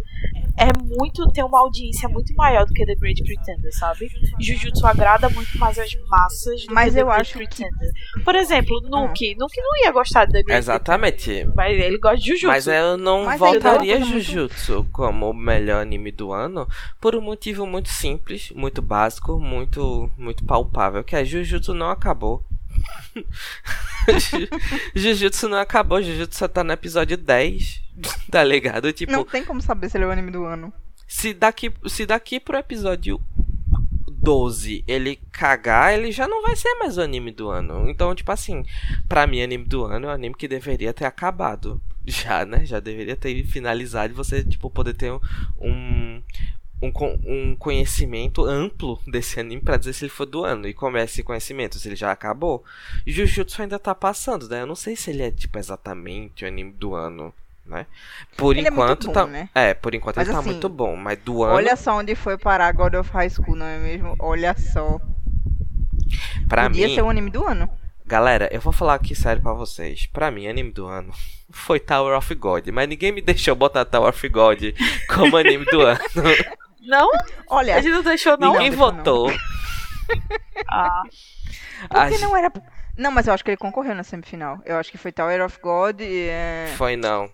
[0.59, 1.27] é muito.
[1.33, 4.09] tem uma audiência muito maior do que The Great Pretender, sabe?
[4.41, 7.91] Jujutsu agrada muito mais as massas do Mas que The eu Great acho que- Pretender.
[8.25, 9.35] Por exemplo, Nuke.
[9.39, 11.25] Nuke não ia gostar de The Great Exatamente.
[11.25, 11.55] Pretender.
[11.57, 12.47] Mas ele gosta de Jujutsu.
[12.47, 16.67] Mas eu não Mas voltaria coisa Jujutsu como o melhor anime do ano
[17.01, 22.43] por um motivo muito simples, muito básico, muito muito palpável, que é Jujutsu não acabou.
[24.09, 24.49] Ju-
[24.95, 27.83] Jujutsu não acabou, Jujutsu só tá no episódio 10,
[28.31, 28.93] tá ligado?
[28.93, 30.73] Tipo, Não tem como saber se ele é o anime do ano.
[31.07, 33.21] se daqui, se daqui pro episódio
[34.11, 37.89] 12 ele cagar, ele já não vai ser mais o anime do ano.
[37.89, 38.65] Então, tipo assim,
[39.09, 41.81] pra mim, anime do ano é um anime que deveria ter acabado.
[42.09, 42.65] Já, né?
[42.65, 45.13] Já deveria ter finalizado e você, tipo, poder ter
[45.61, 46.23] um,
[46.83, 50.67] um, um, con- conhecimento amplo desse anime pra dizer se ele foi do ano.
[50.69, 51.79] E como é esse conhecimento?
[51.79, 52.65] Se ele já acabou.
[53.07, 54.63] Jujutsu ainda tá passando, né?
[54.63, 57.33] Eu não sei se ele é, tipo, exatamente o anime do ano,
[57.67, 57.87] né?
[58.37, 59.27] Por Ele é muito enquanto bom, tá.
[59.27, 59.49] né?
[59.55, 62.15] É, por enquanto Mas ele tá assim, muito bom, mas do ano, Olha só onde
[62.15, 64.15] foi parar God of High School, não é mesmo?
[64.19, 65.01] Olha só.
[66.49, 67.69] pra Podia mim, ser o anime do ano.
[68.07, 70.07] galera, eu vou falar aqui sério pra vocês.
[70.07, 71.13] Pra mim, anime do ano
[71.51, 74.63] foi Tower of God, mas ninguém me deixou botar Tower of God
[75.09, 76.01] como anime do ano.
[76.81, 77.09] Não?
[77.49, 78.53] Olha, A gente não deixou, não?
[78.53, 78.97] ninguém deixou não.
[78.99, 79.31] votou.
[80.69, 81.03] Ah,
[81.91, 82.51] A porque não era.
[82.97, 84.59] Não, mas eu acho que ele concorreu na semifinal.
[84.65, 86.27] Eu acho que foi Tower of God e.
[86.29, 86.75] É...
[86.77, 87.31] Foi não.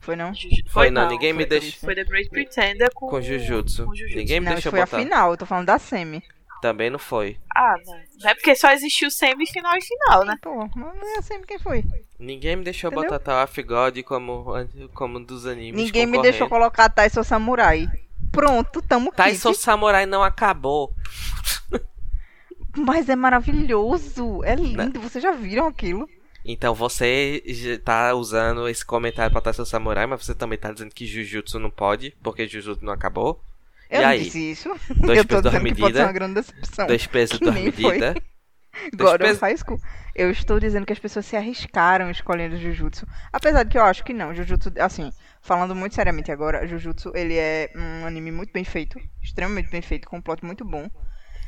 [0.00, 0.34] Foi não?
[0.34, 1.80] Juju- Foi não, ninguém me foi deixou isso.
[1.84, 3.84] Foi The Great Pretender com, com Jujutsu.
[3.84, 4.16] com Jujutsu.
[4.18, 4.96] Ninguém me Não, deixou foi botar.
[4.96, 6.22] a final, eu tô falando da semi.
[6.62, 7.36] Também não foi.
[7.54, 8.28] Ah, não.
[8.30, 10.36] É porque só existiu semifinal e final, né?
[10.42, 11.84] Pô, mas não é a semi quem foi.
[12.18, 13.10] Ninguém me deixou Entendeu?
[13.10, 14.46] botar Tower of God como,
[14.94, 15.80] como um dos animes.
[15.80, 17.86] Ninguém me deixou colocar Taiso Samurai.
[18.32, 19.62] Pronto, tamo Taisou kit.
[19.62, 20.94] Samurai não acabou.
[22.76, 24.42] Mas é maravilhoso.
[24.44, 24.62] É Né?
[24.84, 25.00] lindo.
[25.00, 26.08] Vocês já viram aquilo?
[26.44, 31.06] Então você tá usando esse comentário pra Taisou Samurai, mas você também tá dizendo que
[31.06, 33.42] Jujutsu não pode, porque Jujutsu não acabou.
[33.90, 34.22] Eu e não aí?
[34.24, 34.68] disse isso.
[34.96, 36.14] Dois eu pesos, duas medidas.
[36.86, 38.14] Dois pesos, duas medidas.
[38.94, 39.80] God of High School.
[40.14, 43.06] Eu estou dizendo que as pessoas se arriscaram escolhendo Jujutsu.
[43.32, 44.34] Apesar de que eu acho que não.
[44.34, 48.98] Jujutsu, assim, falando muito seriamente agora, Jujutsu, ele é um anime muito bem feito.
[49.22, 50.88] Extremamente bem feito, com um plot muito bom.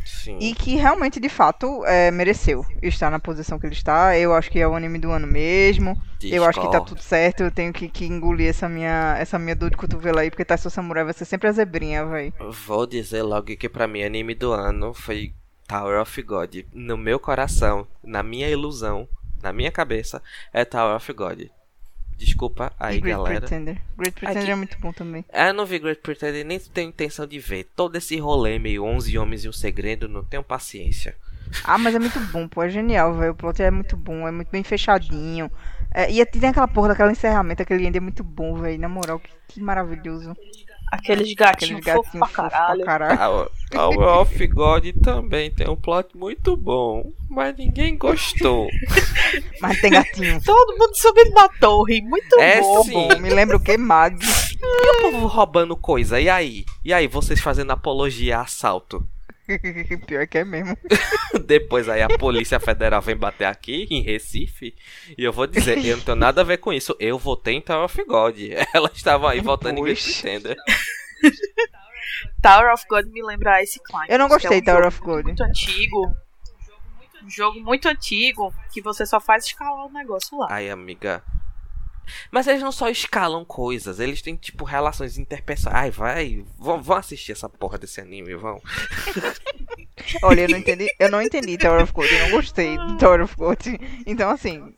[0.04, 0.38] Sim.
[0.40, 4.16] E que realmente, de fato, é, mereceu estar na posição que ele está.
[4.18, 5.96] Eu acho que é o anime do ano mesmo.
[6.22, 7.42] Eu acho que tá tudo certo.
[7.42, 10.70] Eu tenho que, que engolir essa minha, essa minha dor de cotovelo aí, porque Taisou
[10.70, 12.32] Samurai vai ser sempre a zebrinha, véi.
[12.66, 15.34] Vou dizer logo que pra mim anime do ano foi
[15.66, 16.54] Tower of God.
[16.72, 19.08] No meu coração, na minha ilusão,
[19.42, 21.42] na minha cabeça, é Tower of God.
[22.16, 23.40] Desculpa aí, Great galera.
[23.40, 23.78] Pretender.
[23.96, 25.24] Great Pretender Aqui- é muito bom também.
[25.32, 27.64] Ah, Eu não vi Great Pretender nem tenho intenção de ver.
[27.74, 31.16] Todo esse rolê meio 11 homens e um segredo, não tenho paciência.
[31.64, 32.62] Ah, mas é muito bom, pô.
[32.62, 33.32] É genial, velho.
[33.32, 35.50] O plot é muito bom, é muito bem fechadinho.
[35.92, 38.78] É, e tem aquela porra daquela encerramento, aquele end é muito bom, velho.
[38.80, 40.34] Na moral, que, que maravilhoso.
[40.92, 42.84] Aqueles Aqueles gatinhos fofos gatinhos pra caralho.
[42.84, 43.18] pra caralho.
[43.18, 43.48] Tower,
[43.96, 48.68] Tower of God também tem um plot muito bom, mas ninguém gostou.
[49.62, 50.42] Mas tem gatinho.
[50.44, 52.00] Todo mundo subindo na torre.
[52.02, 52.82] Muito É bom.
[52.82, 52.92] sim.
[52.92, 53.76] Bom, me lembra o que?
[53.78, 54.18] Mag.
[54.22, 56.64] E o povo roubando coisa, e aí?
[56.84, 59.02] E aí, vocês fazendo apologia a assalto?
[60.06, 60.76] Pior que é mesmo.
[61.46, 64.74] Depois aí a Polícia Federal vem bater aqui em Recife.
[65.16, 66.96] E eu vou dizer, eu não tenho nada a ver com isso.
[66.98, 68.36] Eu votei em Tower of God.
[68.74, 70.22] Elas estavam aí votando em Poxa.
[70.22, 70.56] Pretender.
[72.42, 74.06] Tower of God me lembra Ice Climb.
[74.08, 75.24] Eu não é gostei um de Tower jogo of God.
[75.24, 76.16] Muito antigo.
[77.24, 80.48] Um jogo muito antigo que você só faz escalar o negócio lá.
[80.50, 81.22] Ai, amiga.
[82.30, 85.76] Mas eles não só escalam coisas, eles têm, tipo, relações interpessoais.
[85.76, 86.44] Ai, vai.
[86.58, 88.60] Vão, vão assistir essa porra desse anime, vão.
[90.22, 90.88] Olha, eu não entendi.
[90.98, 92.10] Eu não entendi Tower of God.
[92.10, 93.60] Eu não gostei de Tower of God.
[94.06, 94.74] Então, assim.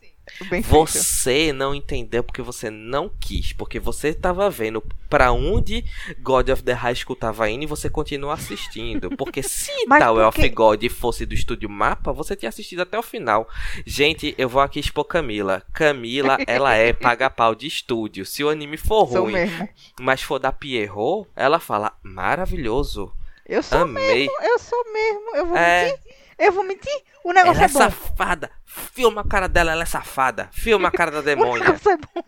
[0.63, 3.53] Você não entendeu porque você não quis.
[3.53, 5.85] Porque você tava vendo pra onde
[6.19, 9.09] God of the High School tava indo e você continua assistindo.
[9.15, 10.41] Porque se Mas Tower por quê?
[10.41, 13.47] of God fosse do estúdio Mapa, você tinha assistido até o final.
[13.85, 15.61] Gente, eu vou aqui expor Camila.
[15.73, 18.25] Camila, ela é paga-pau de estúdio.
[18.25, 19.69] Se o anime for Sou ruim, mesmo.
[19.99, 23.11] mas for da Pierrot, ela fala maravilhoso.
[23.47, 24.25] Eu sou Amei.
[24.27, 24.41] mesmo.
[24.41, 25.35] Eu sou mesmo.
[25.35, 25.85] Eu vou É.
[25.91, 26.15] mentir.
[26.37, 26.91] Eu vou mentir.
[27.23, 27.79] O negócio Ela é é bom.
[27.79, 28.51] safada.
[28.65, 30.49] Filma a cara dela, ela é safada.
[30.51, 31.63] Filma a cara da O demônia.
[31.65, 32.23] negócio é bom.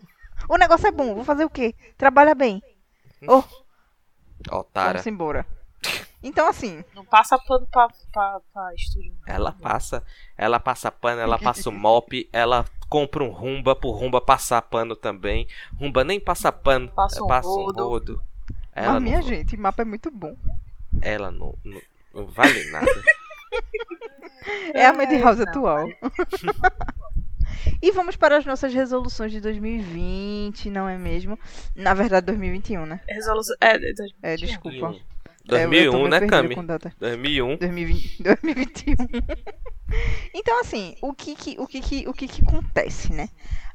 [0.48, 1.14] O negócio é bom.
[1.14, 1.74] Vou fazer o quê?
[1.96, 2.62] Trabalha bem.
[3.26, 3.42] Oh,
[4.50, 4.92] Otara.
[4.94, 5.46] vamos embora.
[6.22, 9.14] Então, assim, Não passa pano pra, pra, pra estúdio.
[9.26, 9.34] não.
[9.34, 10.02] Ela passa,
[10.36, 14.96] ela passa pano, ela passa o mop, ela compra um rumba pro rumba passar pano
[14.96, 15.46] também.
[15.78, 17.88] Rumba nem passa pano, Passa um passa um rodo.
[17.88, 18.22] rodo.
[18.72, 20.34] Ela, mas minha não, gente, mapa é muito bom.
[21.02, 21.80] ela não, não,
[22.14, 22.86] não vale nada.
[24.74, 25.48] É a Madhouse não.
[25.48, 25.88] atual.
[27.82, 31.38] e vamos para as nossas resoluções de 2020, não é mesmo?
[31.74, 33.00] Na verdade, 2021, né?
[33.08, 33.56] Resolução.
[33.60, 34.94] É, de- de- É, desculpa.
[35.44, 36.54] 2001, É, eu tô 2001 meio né, Cami?
[36.54, 36.92] com data.
[36.98, 37.56] 2001.
[37.56, 38.96] 2020, 2021.
[40.34, 43.28] então, assim, o que que, o que, que, o que, que acontece, né?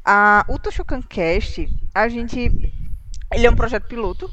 [0.06, 2.52] A, o Toshokan Cast, a gente.
[3.34, 4.30] Ele é um projeto piloto,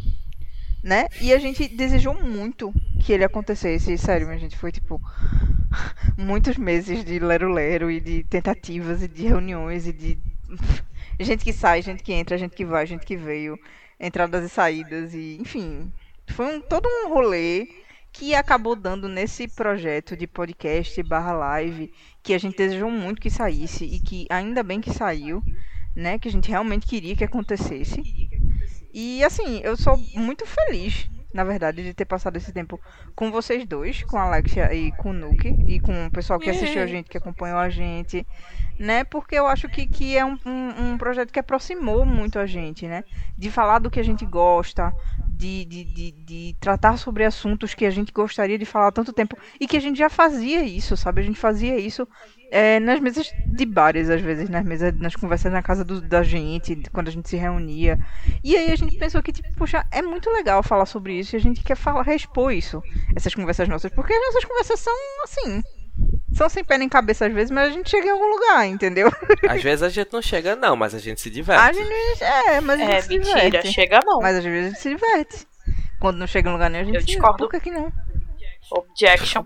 [0.82, 1.06] né?
[1.22, 3.96] E a gente desejou muito que ele acontecesse.
[3.98, 5.00] Sério, a gente foi tipo.
[6.16, 10.18] Muitos meses de lero-lero e de tentativas e de reuniões e de.
[11.18, 13.58] Gente que sai, gente que entra, gente que vai, gente que veio,
[14.00, 15.92] entradas e saídas, e enfim.
[16.28, 17.68] Foi um, todo um rolê
[18.10, 21.92] que acabou dando nesse projeto de podcast barra live,
[22.22, 25.42] que a gente desejou muito que saísse e que ainda bem que saiu,
[25.94, 26.18] né?
[26.18, 28.02] Que a gente realmente queria que acontecesse.
[28.92, 32.80] E assim, eu sou muito feliz, na verdade, de ter passado esse tempo
[33.14, 36.50] com vocês dois, com a Alexia e com o Nuke, e com o pessoal que
[36.50, 38.26] assistiu a gente, que acompanhou a gente,
[38.80, 39.04] né?
[39.04, 42.88] Porque eu acho que, que é um, um, um projeto que aproximou muito a gente,
[42.88, 43.04] né?
[43.36, 44.94] De falar do que a gente gosta,
[45.28, 49.12] de, de, de, de tratar sobre assuntos que a gente gostaria de falar há tanto
[49.12, 51.20] tempo e que a gente já fazia isso, sabe?
[51.20, 52.08] A gente fazia isso
[52.50, 56.22] é, nas mesas de bares, às vezes, nas mesas, nas conversas na casa do- da
[56.22, 57.98] gente, quando a gente se reunia.
[58.42, 61.38] E aí a gente pensou que, tipo, poxa, é muito legal falar sobre isso e
[61.38, 62.82] a gente quer falar, expor isso,
[63.14, 65.62] essas conversas nossas, porque as nossas conversas são assim.
[66.32, 69.10] São sem pé nem cabeça às vezes, mas a gente chega em algum lugar, entendeu?
[69.48, 71.76] Às vezes a gente não chega, não, mas a gente se A diverte.
[71.78, 73.40] gente, é, mas a gente É, se mentira.
[73.40, 73.72] diverte.
[73.72, 74.20] Chega não.
[74.20, 75.46] Mas às vezes a gente se diverte.
[76.00, 77.36] Quando não chega em lugar nenhum, a gente Eu se discordo.
[77.38, 77.92] Por que, que não?
[78.70, 79.42] Objection.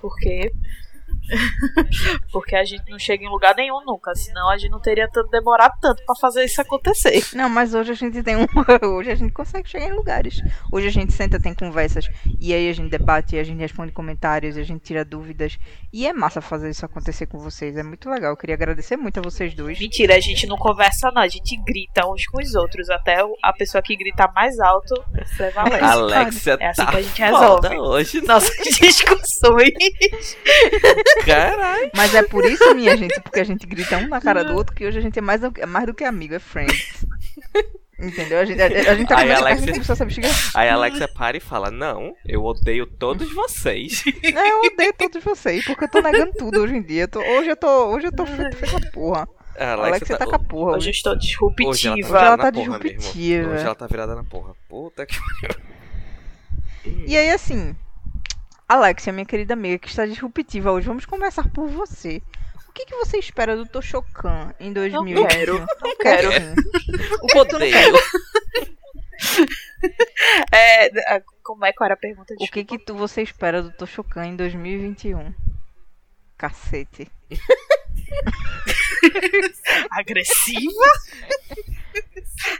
[0.00, 0.50] Porque.
[2.32, 4.14] Porque a gente não chega em lugar nenhum nunca.
[4.14, 7.24] Senão a gente não teria tanto demorado tanto pra fazer isso acontecer.
[7.34, 8.46] Não, mas hoje a gente tem um.
[8.96, 10.40] Hoje a gente consegue chegar em lugares.
[10.72, 12.08] Hoje a gente senta, tem conversas.
[12.40, 15.58] E aí a gente debate, a gente responde comentários, e a gente tira dúvidas.
[15.92, 17.76] E é massa fazer isso acontecer com vocês.
[17.76, 18.30] É muito legal.
[18.32, 19.78] Eu queria agradecer muito a vocês dois.
[19.78, 21.22] Mentira, a gente não conversa, não.
[21.22, 22.88] A gente grita uns com os outros.
[22.90, 24.94] Até a pessoa que grita mais alto
[25.36, 25.84] prevalece.
[25.84, 27.78] Alexia É assim tá que a gente foda resolve.
[27.78, 28.20] hoje.
[28.22, 29.72] Nossas discussões.
[31.24, 31.90] Caralho.
[31.94, 34.74] Mas é por isso, minha gente, porque a gente grita um na cara do outro,
[34.74, 37.04] que hoje a gente é mais, do- é mais do que amigo, é friends.
[37.98, 38.38] Entendeu?
[38.40, 40.60] A gente, a, a gente tá Aí, comendo, a.
[40.60, 44.04] Aí a Alexia para e fala: Não, eu odeio todos vocês.
[44.34, 47.04] Não, eu odeio todos vocês, porque eu tô negando tudo hoje em dia.
[47.04, 49.26] Eu tô- hoje eu tô, hoje eu tô feito feita porra.
[49.58, 50.76] A A Alexia tá com a porra.
[50.76, 52.18] Hoje eu estou Hoje ela tá Hoje disruptiva.
[52.18, 52.98] ela tá porra mesmo.
[52.98, 53.50] disruptiva.
[53.54, 54.54] Hoje ela tá virada na porra.
[54.68, 55.16] Puta que.
[57.06, 57.74] E aí, assim,
[58.68, 62.20] Alexia, minha querida amiga, que está disruptiva hoje, vamos começar por você.
[62.68, 65.14] O que, que você espera do Toshokan em 2020?
[65.16, 66.28] Não quero, não quero.
[67.22, 67.88] O que tu não quer?
[67.88, 68.02] Odeio.
[70.52, 72.34] É, como é que era a pergunta?
[72.38, 75.32] O que que tu, você espera do Toshokan em 2021?
[76.36, 77.10] Cacete.
[79.90, 80.90] Agressiva?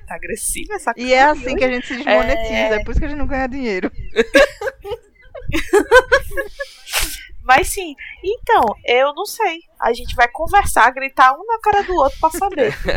[0.06, 2.84] Tá agressiva essa E é assim que a gente se desmonetiza, é, É.
[2.84, 3.90] por isso que a gente não ganha dinheiro.
[7.46, 7.94] Mas sim,
[8.24, 9.60] então, eu não sei.
[9.80, 12.74] A gente vai conversar, gritar um na cara do outro pra saber.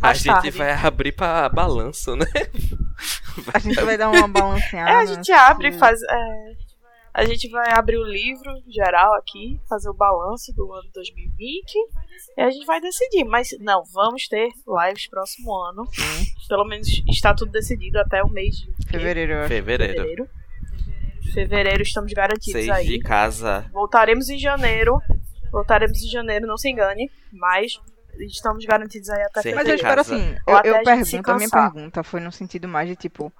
[0.00, 2.26] A, a gente vai abrir pra balanço, né?
[3.52, 4.90] A gente vai dar uma balanceada.
[4.90, 5.78] É, a gente abre, Sim.
[5.78, 6.00] faz.
[6.08, 6.54] é,
[7.12, 11.74] a gente vai abrir o livro geral aqui, fazer o balanço do ano 2020
[12.36, 13.24] e a gente vai decidir.
[13.24, 15.84] Mas não, vamos ter lives próximo ano.
[15.92, 16.26] Sim.
[16.48, 19.48] Pelo menos está tudo decidido até o mês de Fevereiro.
[19.48, 19.94] Fevereiro.
[19.94, 20.28] fevereiro.
[21.32, 22.86] Fevereiro estamos garantidos Seis aí.
[22.86, 23.64] de casa.
[23.72, 25.00] Voltaremos em janeiro.
[25.50, 27.10] Voltaremos em janeiro, não se engane.
[27.32, 27.80] Mas
[28.20, 30.00] estamos garantidos aí até Seis Mas eu fevereiro.
[30.02, 30.14] espero casa.
[30.14, 33.32] assim, eu, eu a pergunto, a minha pergunta foi no sentido mais de tipo,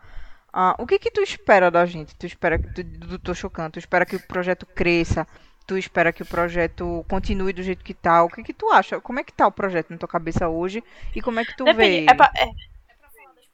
[0.53, 2.15] ah, o que que tu espera da gente?
[2.17, 3.71] Tu espera que tu, do Toshokan?
[3.71, 5.27] Tu espera que o projeto cresça?
[5.67, 8.23] Tu espera que o projeto continue do jeito que tá?
[8.23, 9.01] O que que tu acha?
[9.01, 10.85] Como é que tá o projeto na tua cabeça hoje?
[11.17, 12.07] E como é que tu Depende, vê?
[12.11, 12.47] é pra, é,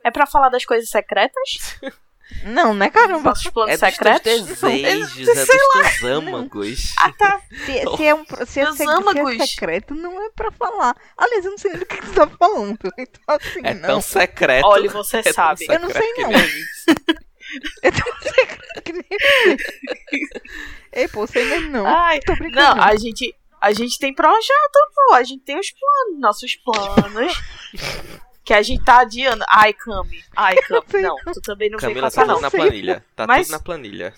[0.08, 1.78] é pra falar das coisas secretas?
[2.44, 3.30] Não, né, caramba?
[3.30, 4.46] Nossos planos É dos secretos?
[4.46, 6.94] desejos, é dos teus âmagos.
[6.98, 7.40] Ah, tá.
[7.50, 7.56] Se,
[7.96, 10.96] se é um se é, se é secreto, não é pra falar.
[11.16, 12.78] Aliás, eu não sei nem do que tu tá falando.
[12.98, 13.88] Então, assim, É não.
[13.88, 14.66] tão secreto.
[14.66, 15.66] Olha, você é sabe.
[15.68, 16.30] Eu não sei, não.
[17.82, 19.04] É tão secreto que nem
[20.92, 21.84] Ei, pô, sei mesmo não.
[21.84, 22.76] Ai, Tô brincando.
[22.76, 25.14] não, a gente, a gente tem projeto, pô.
[25.14, 27.32] A gente tem os planos, nossos planos.
[28.44, 29.44] que a gente tá adiando.
[29.48, 30.22] Ai, Cami.
[30.36, 31.02] Ai, Cami.
[31.02, 32.40] Não, tu também não vem Camila, passar, tá tudo não.
[32.42, 33.04] na planilha.
[33.14, 34.14] Tá Mas- tudo na planilha.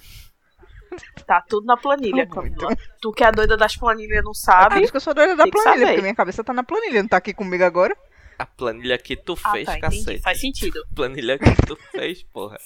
[1.27, 2.77] Tá tudo na planilha, Tá Camila.
[3.01, 4.75] Tu que é a doida das planilhas não sabe.
[4.75, 5.87] Por isso que eu sou doida da planilha, saber.
[5.87, 7.97] porque minha cabeça tá na planilha, não tá aqui comigo agora.
[8.39, 9.99] A planilha que tu Ah, fez, tá, entendi.
[9.99, 10.23] cacete.
[10.23, 10.85] Faz sentido.
[10.95, 12.59] Planilha que tu fez, porra.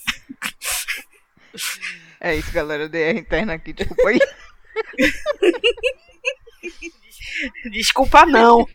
[2.20, 2.88] É isso, galera.
[2.88, 4.18] DR interna aqui, desculpa aí.
[7.70, 8.66] Desculpa, não.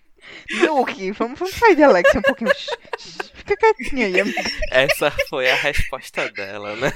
[0.60, 2.54] Nuke, vamos, vamos sair de Alex um pouquinho.
[2.54, 4.41] Shh, shh, Fica quietinha aí, amiga.
[4.72, 6.91] Essa foi a resposta dela, né?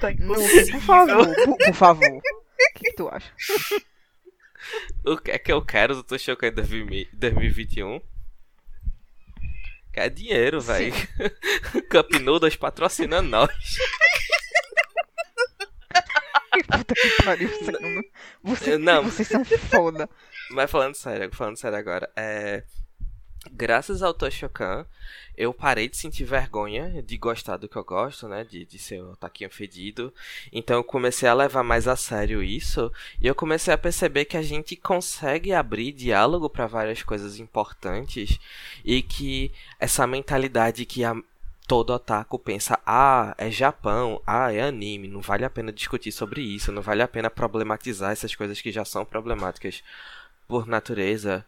[0.00, 2.16] Tá por favor, por, por favor.
[2.16, 2.20] O
[2.74, 3.32] que, que tu acha?
[5.04, 8.00] O que é que eu quero do Toshokan em 2000 2021?
[9.92, 10.92] Quer dinheiro, velho.
[11.90, 13.50] Cup Noodles patrocina nós.
[16.70, 18.02] Puta que pariu, você não-
[18.42, 19.02] você- Não.
[19.04, 20.08] Vocês são foda.
[20.52, 22.62] Mas falando sério, falando sério agora, é.
[23.50, 24.86] Graças ao Toshokan,
[25.36, 28.44] eu parei de sentir vergonha de gostar do que eu gosto, né?
[28.44, 30.14] De, de ser o taquinho fedido.
[30.52, 32.92] Então eu comecei a levar mais a sério isso.
[33.20, 38.38] E eu comecei a perceber que a gente consegue abrir diálogo para várias coisas importantes.
[38.84, 39.50] E que
[39.80, 41.16] essa mentalidade que a,
[41.66, 46.42] todo otaku pensa: ah, é Japão, ah, é anime, não vale a pena discutir sobre
[46.42, 49.82] isso, não vale a pena problematizar essas coisas que já são problemáticas
[50.52, 51.46] por natureza.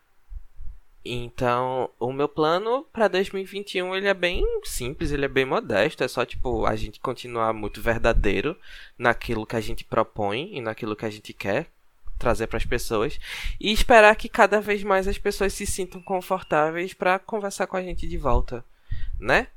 [1.05, 6.09] Então, o meu plano para 2021 ele é bem simples, ele é bem modesto, é
[6.09, 8.57] só tipo a gente continuar muito verdadeiro
[8.97, 11.67] naquilo que a gente propõe e naquilo que a gente quer
[12.19, 13.21] trazer para as pessoas
[13.61, 17.83] e esperar que cada vez mais as pessoas se sintam confortáveis para conversar com a
[17.83, 18.65] gente de volta,
[19.21, 19.49] né?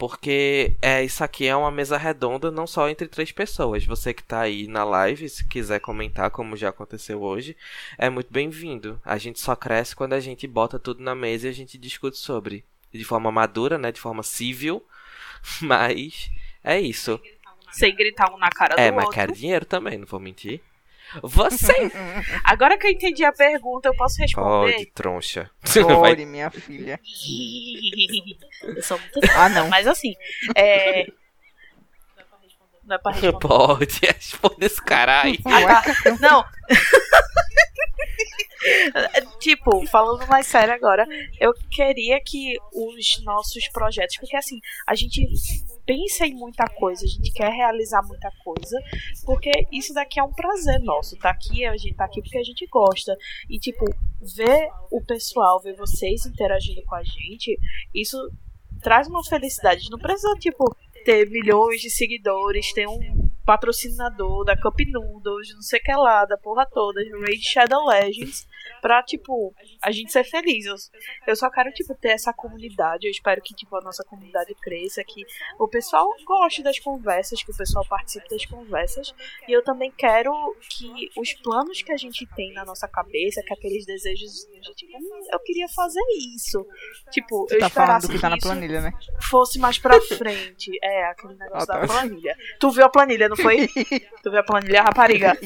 [0.00, 3.84] Porque é isso aqui é uma mesa redonda, não só entre três pessoas.
[3.84, 7.54] Você que tá aí na live, se quiser comentar, como já aconteceu hoje,
[7.98, 8.98] é muito bem-vindo.
[9.04, 12.16] A gente só cresce quando a gente bota tudo na mesa e a gente discute
[12.16, 12.64] sobre.
[12.90, 13.92] De forma madura, né?
[13.92, 14.82] De forma civil.
[15.60, 16.30] Mas
[16.64, 17.20] é isso.
[17.70, 19.20] Sem gritar um na cara do É, mas outro.
[19.20, 20.62] quero dinheiro também, não vou mentir.
[21.22, 21.90] Você
[22.44, 24.74] Agora que eu entendi a pergunta, eu posso responder?
[24.74, 25.50] pode, troncha.
[25.82, 27.00] Pode, minha filha.
[28.62, 29.68] eu sou muito Ah, não.
[29.68, 30.14] Mas assim,
[30.54, 31.06] é.
[32.84, 33.38] Não é pra responder.
[33.46, 35.38] Pode, responde esse caralho.
[35.46, 36.16] Ah, tá.
[36.20, 36.44] Não.
[39.40, 41.06] tipo, falando mais sério agora,
[41.40, 45.26] eu queria que os nossos projetos, porque assim, a gente
[45.90, 48.78] pensa em muita coisa, a gente quer realizar muita coisa,
[49.26, 52.44] porque isso daqui é um prazer nosso, tá aqui, a gente tá aqui porque a
[52.44, 53.16] gente gosta.
[53.48, 53.84] E tipo,
[54.36, 57.58] ver o pessoal, ver vocês interagindo com a gente,
[57.92, 58.16] isso
[58.80, 59.90] traz uma felicidade.
[59.90, 60.64] Não precisa, tipo,
[61.04, 66.24] ter milhões de seguidores, ter um patrocinador da Cup Noodles, não sei o que lá,
[66.24, 68.46] da porra toda, Raid Shadow Legends,
[68.80, 70.64] pra, tipo, a gente ser feliz.
[70.66, 70.74] Eu,
[71.26, 73.06] eu só quero, tipo, ter essa comunidade.
[73.06, 75.24] Eu espero que, tipo, a nossa comunidade cresça, que
[75.58, 79.12] o pessoal goste das conversas, que o pessoal participe das conversas.
[79.48, 80.32] E eu também quero
[80.68, 84.30] que os planos que a gente tem na nossa cabeça, que aqueles desejos
[84.60, 86.00] de, tipo, hum, eu queria fazer
[86.34, 86.66] isso.
[87.10, 88.92] Tipo, Você eu tá esperasse do que tá na planilha, né?
[89.30, 90.70] fosse mais pra frente.
[90.82, 91.80] É, aquele negócio Ah, tá.
[91.80, 92.36] da planilha.
[92.58, 93.68] Tu viu a planilha, não foi?
[94.22, 95.38] tu viu a planilha, rapariga?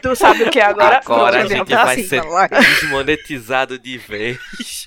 [0.00, 0.98] Tu sabe o que é agora?
[0.98, 2.04] Agora a gente vai assim.
[2.04, 4.86] ser desmonetizado de vez.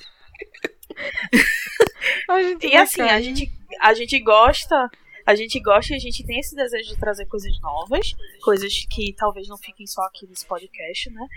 [2.29, 4.89] A gente E assim, a gente, a gente gosta.
[5.25, 8.11] A gente gosta e a gente tem esse desejo de trazer coisas novas,
[8.43, 11.27] coisas que talvez não fiquem só aqui nesse podcast, né?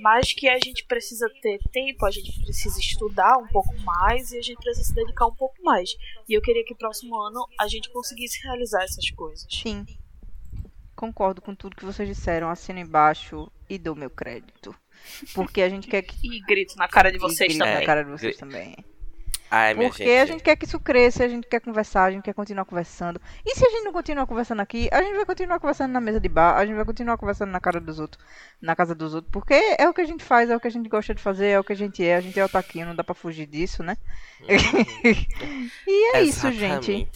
[0.00, 4.38] Mas que a gente precisa ter tempo, a gente precisa estudar um pouco mais e
[4.38, 5.90] a gente precisa se dedicar um pouco mais.
[6.28, 9.46] E eu queria que próximo ano a gente conseguisse realizar essas coisas.
[9.48, 9.86] Sim.
[10.98, 12.50] Concordo com tudo que vocês disseram.
[12.50, 14.74] Assino embaixo e dou meu crédito.
[15.32, 16.18] Porque a gente quer que.
[16.26, 17.78] E grito na cara de vocês e grito também.
[17.78, 18.76] na cara de vocês Gri- também.
[19.48, 20.18] Ai, minha Porque gente.
[20.18, 23.20] a gente quer que isso cresça, a gente quer conversar, a gente quer continuar conversando.
[23.46, 26.18] E se a gente não continuar conversando aqui, a gente vai continuar conversando na mesa
[26.20, 28.22] de bar, a gente vai continuar conversando na cara dos outros,
[28.60, 30.70] na casa dos outros, porque é o que a gente faz, é o que a
[30.70, 32.94] gente gosta de fazer, é o que a gente é, a gente é otaquinho, não
[32.96, 33.96] dá pra fugir disso, né?
[35.86, 37.08] e é isso, gente.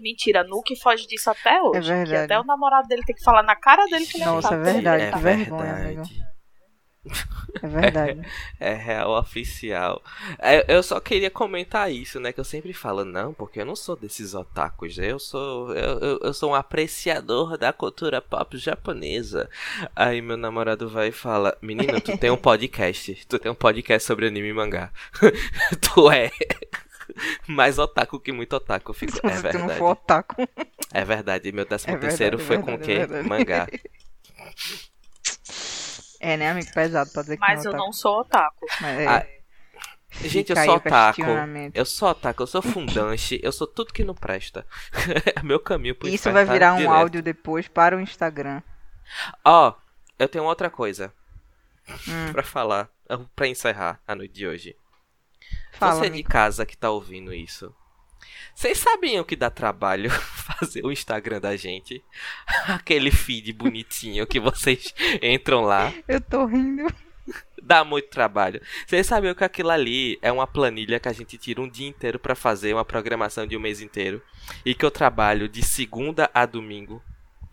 [0.00, 1.78] Mentira, Nuke foge disso até hoje.
[1.90, 2.10] É verdade.
[2.10, 4.54] Que até o namorado dele tem que falar na cara dele que ele Nossa, tá
[4.56, 6.02] é verdade, É que vergonha, amigo.
[6.02, 6.30] verdade.
[7.62, 8.20] É verdade.
[8.60, 10.02] É real oficial.
[10.38, 12.30] É, eu só queria comentar isso, né?
[12.30, 14.98] Que eu sempre falo, não, porque eu não sou desses otakus.
[14.98, 15.74] Eu sou.
[15.74, 19.48] Eu, eu, eu sou um apreciador da cultura pop japonesa.
[19.96, 23.26] Aí meu namorado vai e fala, menino, tu tem um podcast.
[23.26, 24.92] Tu tem um podcast sobre anime e mangá.
[25.80, 26.30] tu é.
[27.46, 28.90] Mais otaku que muito otaku.
[28.90, 29.78] Eu Fico, é não verdade.
[29.78, 30.36] for otaku.
[30.92, 31.52] É verdade.
[31.52, 32.98] Meu décimo É verdade, terceiro é foi verdade, com o é quê?
[33.06, 33.28] verdade.
[33.28, 33.66] Mangá.
[36.20, 36.72] É, né, amigo?
[36.72, 37.96] Pesado pra dizer que Mas não eu é não otaku.
[37.96, 38.66] sou otaku.
[38.80, 39.26] Mas é, Ah,
[40.22, 41.20] Gente, eu sou otaku.
[41.72, 44.66] Eu sou otaku, eu sou fundante, eu sou tudo que não presta.
[45.36, 46.92] É meu caminho pro Isso vai tá virar um direto.
[46.92, 48.60] áudio depois para o Instagram.
[49.44, 49.72] Ó,
[50.18, 51.12] eu tenho outra coisa
[52.06, 52.32] Hum.
[52.32, 52.88] pra falar,
[53.34, 54.76] pra encerrar a noite de hoje.
[55.72, 56.28] Fala, Você de amigo.
[56.28, 57.74] casa que tá ouvindo isso.
[58.54, 62.04] Vocês sabiam que dá trabalho fazer o Instagram da gente?
[62.68, 65.92] Aquele feed bonitinho que vocês entram lá.
[66.06, 66.86] Eu tô rindo.
[67.62, 68.60] Dá muito trabalho.
[68.86, 72.18] Vocês sabiam que aquilo ali é uma planilha que a gente tira um dia inteiro
[72.18, 74.20] pra fazer, uma programação de um mês inteiro.
[74.64, 77.02] E que eu trabalho de segunda a domingo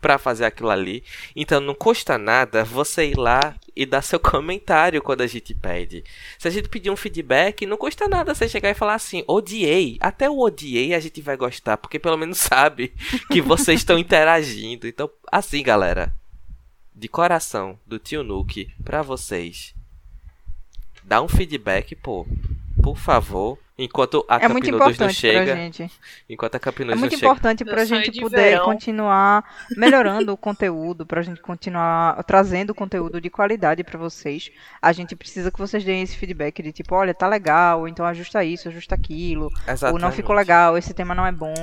[0.00, 1.02] pra fazer aquilo ali.
[1.34, 6.04] Então não custa nada você ir lá e dar seu comentário quando a gente pede.
[6.38, 9.96] Se a gente pedir um feedback, não custa nada você chegar e falar assim: odiei.
[10.00, 12.92] Até o odiei a gente vai gostar, porque pelo menos sabe
[13.30, 14.86] que vocês estão interagindo.
[14.86, 16.12] Então, assim, galera
[16.94, 19.72] de coração do tio Nuke pra vocês.
[21.04, 22.26] Dá um feedback, pô.
[22.82, 23.58] Por favor.
[23.78, 25.54] Enquanto a É não chega.
[25.54, 25.90] gente.
[26.28, 27.30] Enquanto a É Campinodus muito não chega.
[27.32, 28.64] importante pra Meu sonho gente de poder verão.
[28.64, 29.44] continuar
[29.76, 34.50] melhorando o conteúdo, pra gente continuar trazendo conteúdo de qualidade pra vocês.
[34.82, 38.44] A gente precisa que vocês deem esse feedback de tipo, olha, tá legal, então ajusta
[38.44, 40.16] isso, ajusta aquilo, ou não Exatamente.
[40.16, 41.54] ficou legal, esse tema não é bom.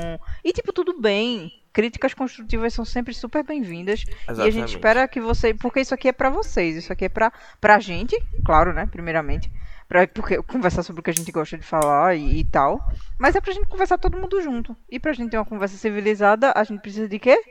[0.43, 1.51] E tipo, tudo bem.
[1.75, 4.05] Críticas construtivas são sempre super bem-vindas.
[4.29, 5.53] E a gente espera que você.
[5.53, 6.77] Porque isso aqui é pra vocês.
[6.77, 8.85] Isso aqui é pra, pra gente, claro, né?
[8.85, 9.51] Primeiramente.
[9.85, 12.79] Pra, porque conversar sobre o que a gente gosta de falar e, e tal.
[13.19, 14.73] Mas é pra gente conversar todo mundo junto.
[14.89, 17.43] E pra gente ter uma conversa civilizada, a gente precisa de quê?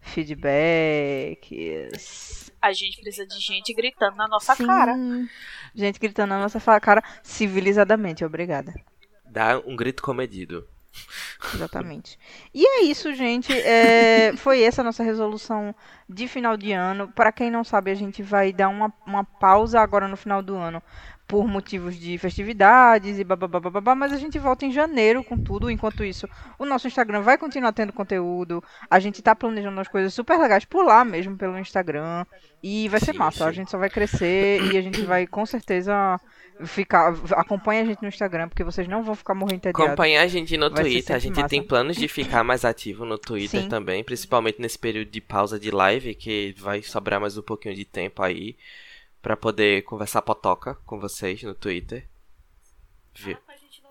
[0.00, 1.42] Feedbacks.
[2.62, 4.64] A gente precisa de gente gritando na nossa Sim.
[4.64, 4.94] cara.
[5.74, 8.24] Gente gritando na nossa cara civilizadamente.
[8.24, 8.72] Obrigada.
[9.26, 10.68] Dá um grito comedido.
[11.54, 12.18] Exatamente.
[12.54, 13.52] E é isso, gente.
[13.52, 15.74] É, foi essa a nossa resolução
[16.08, 17.08] de final de ano.
[17.08, 20.56] Para quem não sabe, a gente vai dar uma, uma pausa agora no final do
[20.56, 20.82] ano
[21.32, 25.70] por motivos de festividades e babá, mas a gente volta em janeiro com tudo.
[25.70, 26.28] Enquanto isso,
[26.58, 28.62] o nosso Instagram vai continuar tendo conteúdo.
[28.90, 32.26] A gente tá planejando umas coisas super legais por lá mesmo, pelo Instagram.
[32.62, 33.46] E vai ser Sim, massa.
[33.46, 33.54] A sim.
[33.54, 36.20] gente só vai crescer e a gente vai com certeza
[36.66, 37.14] ficar.
[37.30, 39.86] Acompanha a gente no Instagram, porque vocês não vão ficar morrendo entediados.
[39.86, 41.16] Acompanhar a gente no Vai Twitter.
[41.16, 41.68] A gente tem massa.
[41.68, 43.68] planos de ficar mais ativo no Twitter Sim.
[43.70, 44.04] também.
[44.04, 48.22] Principalmente nesse período de pausa de live, que vai sobrar mais um pouquinho de tempo
[48.22, 48.54] aí.
[49.22, 52.08] Pra poder conversar potoca com vocês no Twitter.
[53.14, 53.36] Vi-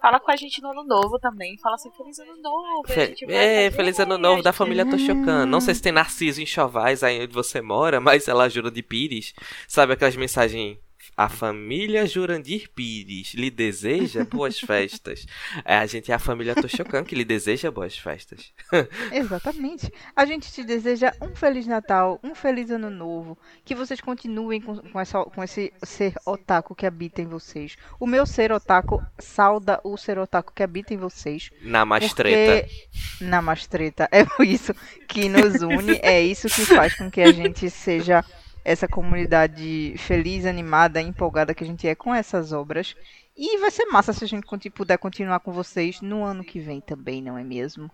[0.01, 1.57] Fala com a gente no ano novo também.
[1.59, 2.83] Fala assim, feliz ano novo.
[2.85, 5.45] a Fe- gente vai É, feliz ano novo da gente- família Toshokan.
[5.45, 8.81] Não sei se tem Narciso em Chovais aí onde você mora, mas ela ajuda de
[8.81, 9.33] Pires.
[9.67, 10.77] Sabe aquelas mensagens
[11.21, 15.27] A família Jurandir Pires lhe deseja boas festas.
[15.63, 18.51] É, a gente é a família Toshokan que lhe deseja boas festas.
[19.13, 19.93] Exatamente.
[20.15, 23.37] A gente te deseja um Feliz Natal, um Feliz Ano Novo.
[23.63, 27.77] Que vocês continuem com, com, essa, com esse ser otaku que habita em vocês.
[27.99, 31.51] O meu ser otaku sauda o ser otaku que habita em vocês.
[31.61, 32.67] Na mastreta.
[32.67, 33.25] Porque...
[33.25, 34.09] Na mastreta.
[34.11, 34.73] É isso
[35.07, 35.99] que nos une.
[36.01, 38.25] É isso que faz com que a gente seja
[38.63, 42.95] essa comunidade feliz, animada, empolgada que a gente é com essas obras.
[43.35, 46.81] E vai ser massa se a gente puder continuar com vocês no ano que vem
[46.81, 47.89] também, não é mesmo?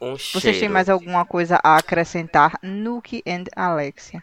[0.00, 4.22] Um vocês têm mais alguma coisa a acrescentar, Nuke and Alexia?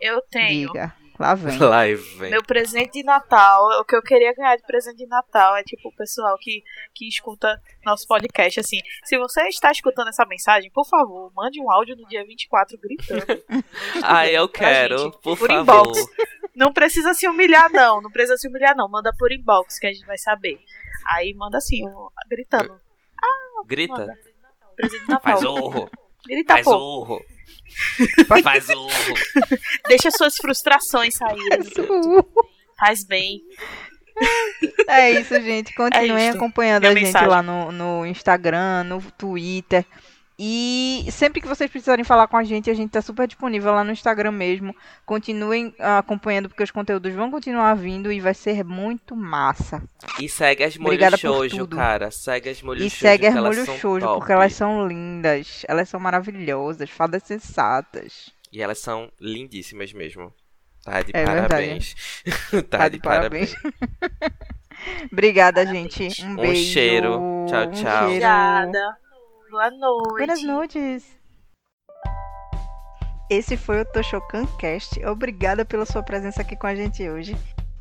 [0.00, 0.68] Eu tenho.
[0.68, 0.94] Diga.
[1.18, 1.58] Lá vem.
[1.58, 2.30] Lá vem.
[2.30, 5.88] Meu presente de Natal, o que eu queria ganhar de presente de Natal é tipo
[5.88, 6.62] o pessoal que,
[6.94, 8.60] que escuta nosso podcast.
[8.60, 12.78] Assim, se você está escutando essa mensagem, por favor, mande um áudio no dia 24
[12.78, 13.42] gritando.
[14.04, 15.60] ah, eu quero, gente, por, por favor.
[15.62, 16.06] Inbox.
[16.54, 18.00] Não precisa se humilhar, não.
[18.00, 18.88] Não precisa se humilhar, não.
[18.88, 20.58] Manda por inbox que a gente vai saber.
[21.06, 21.82] Aí manda assim,
[22.28, 22.80] gritando.
[23.22, 23.92] Ah, Grita.
[23.92, 24.18] Manda.
[24.76, 25.32] Presente de Natal.
[25.32, 25.90] Faz urro.
[26.28, 26.76] Grita, Faz pô.
[27.00, 27.24] urro.
[28.42, 29.14] Faz urro.
[29.88, 31.60] Deixa suas frustrações saírem.
[32.78, 33.40] Faz bem.
[34.88, 35.74] É isso, gente.
[35.74, 37.28] Continuem É acompanhando Minha a gente mensagem.
[37.28, 39.84] lá no, no Instagram, no Twitter.
[40.40, 43.82] E sempre que vocês precisarem falar com a gente, a gente tá super disponível lá
[43.82, 44.72] no Instagram mesmo.
[45.04, 49.82] Continuem ah, acompanhando, porque os conteúdos vão continuar vindo e vai ser muito massa.
[50.20, 52.10] E segue as molho shoujo, cara.
[52.12, 53.00] Segue as molho e shoujo.
[53.00, 55.64] segue as Molho Shoujo, porque elas são lindas.
[55.66, 58.30] Elas são maravilhosas, fadas sensatas.
[58.52, 60.32] E elas são lindíssimas mesmo.
[60.84, 61.94] Tá de É parabéns.
[62.70, 63.54] tá, Tá de de parabéns.
[65.12, 66.08] Obrigada, gente.
[66.24, 66.72] Um Um beijo.
[66.72, 67.20] cheiro.
[67.48, 67.72] Tchau, Um tchau.
[67.72, 68.04] cheiro.
[68.06, 69.07] Obrigada.
[69.50, 70.08] Boa noite.
[70.10, 71.18] Buenas noites.
[73.30, 75.02] Esse foi o Toshokan Cast.
[75.06, 77.34] Obrigada pela sua presença aqui com a gente hoje.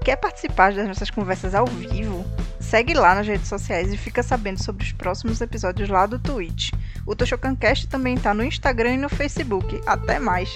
[0.04, 2.24] Quer participar das nossas conversas ao vivo?
[2.62, 6.72] Segue lá nas redes sociais e fica sabendo sobre os próximos episódios lá do Twitch.
[7.06, 9.82] O Toshokan Cast também está no Instagram e no Facebook.
[9.86, 10.50] Até mais!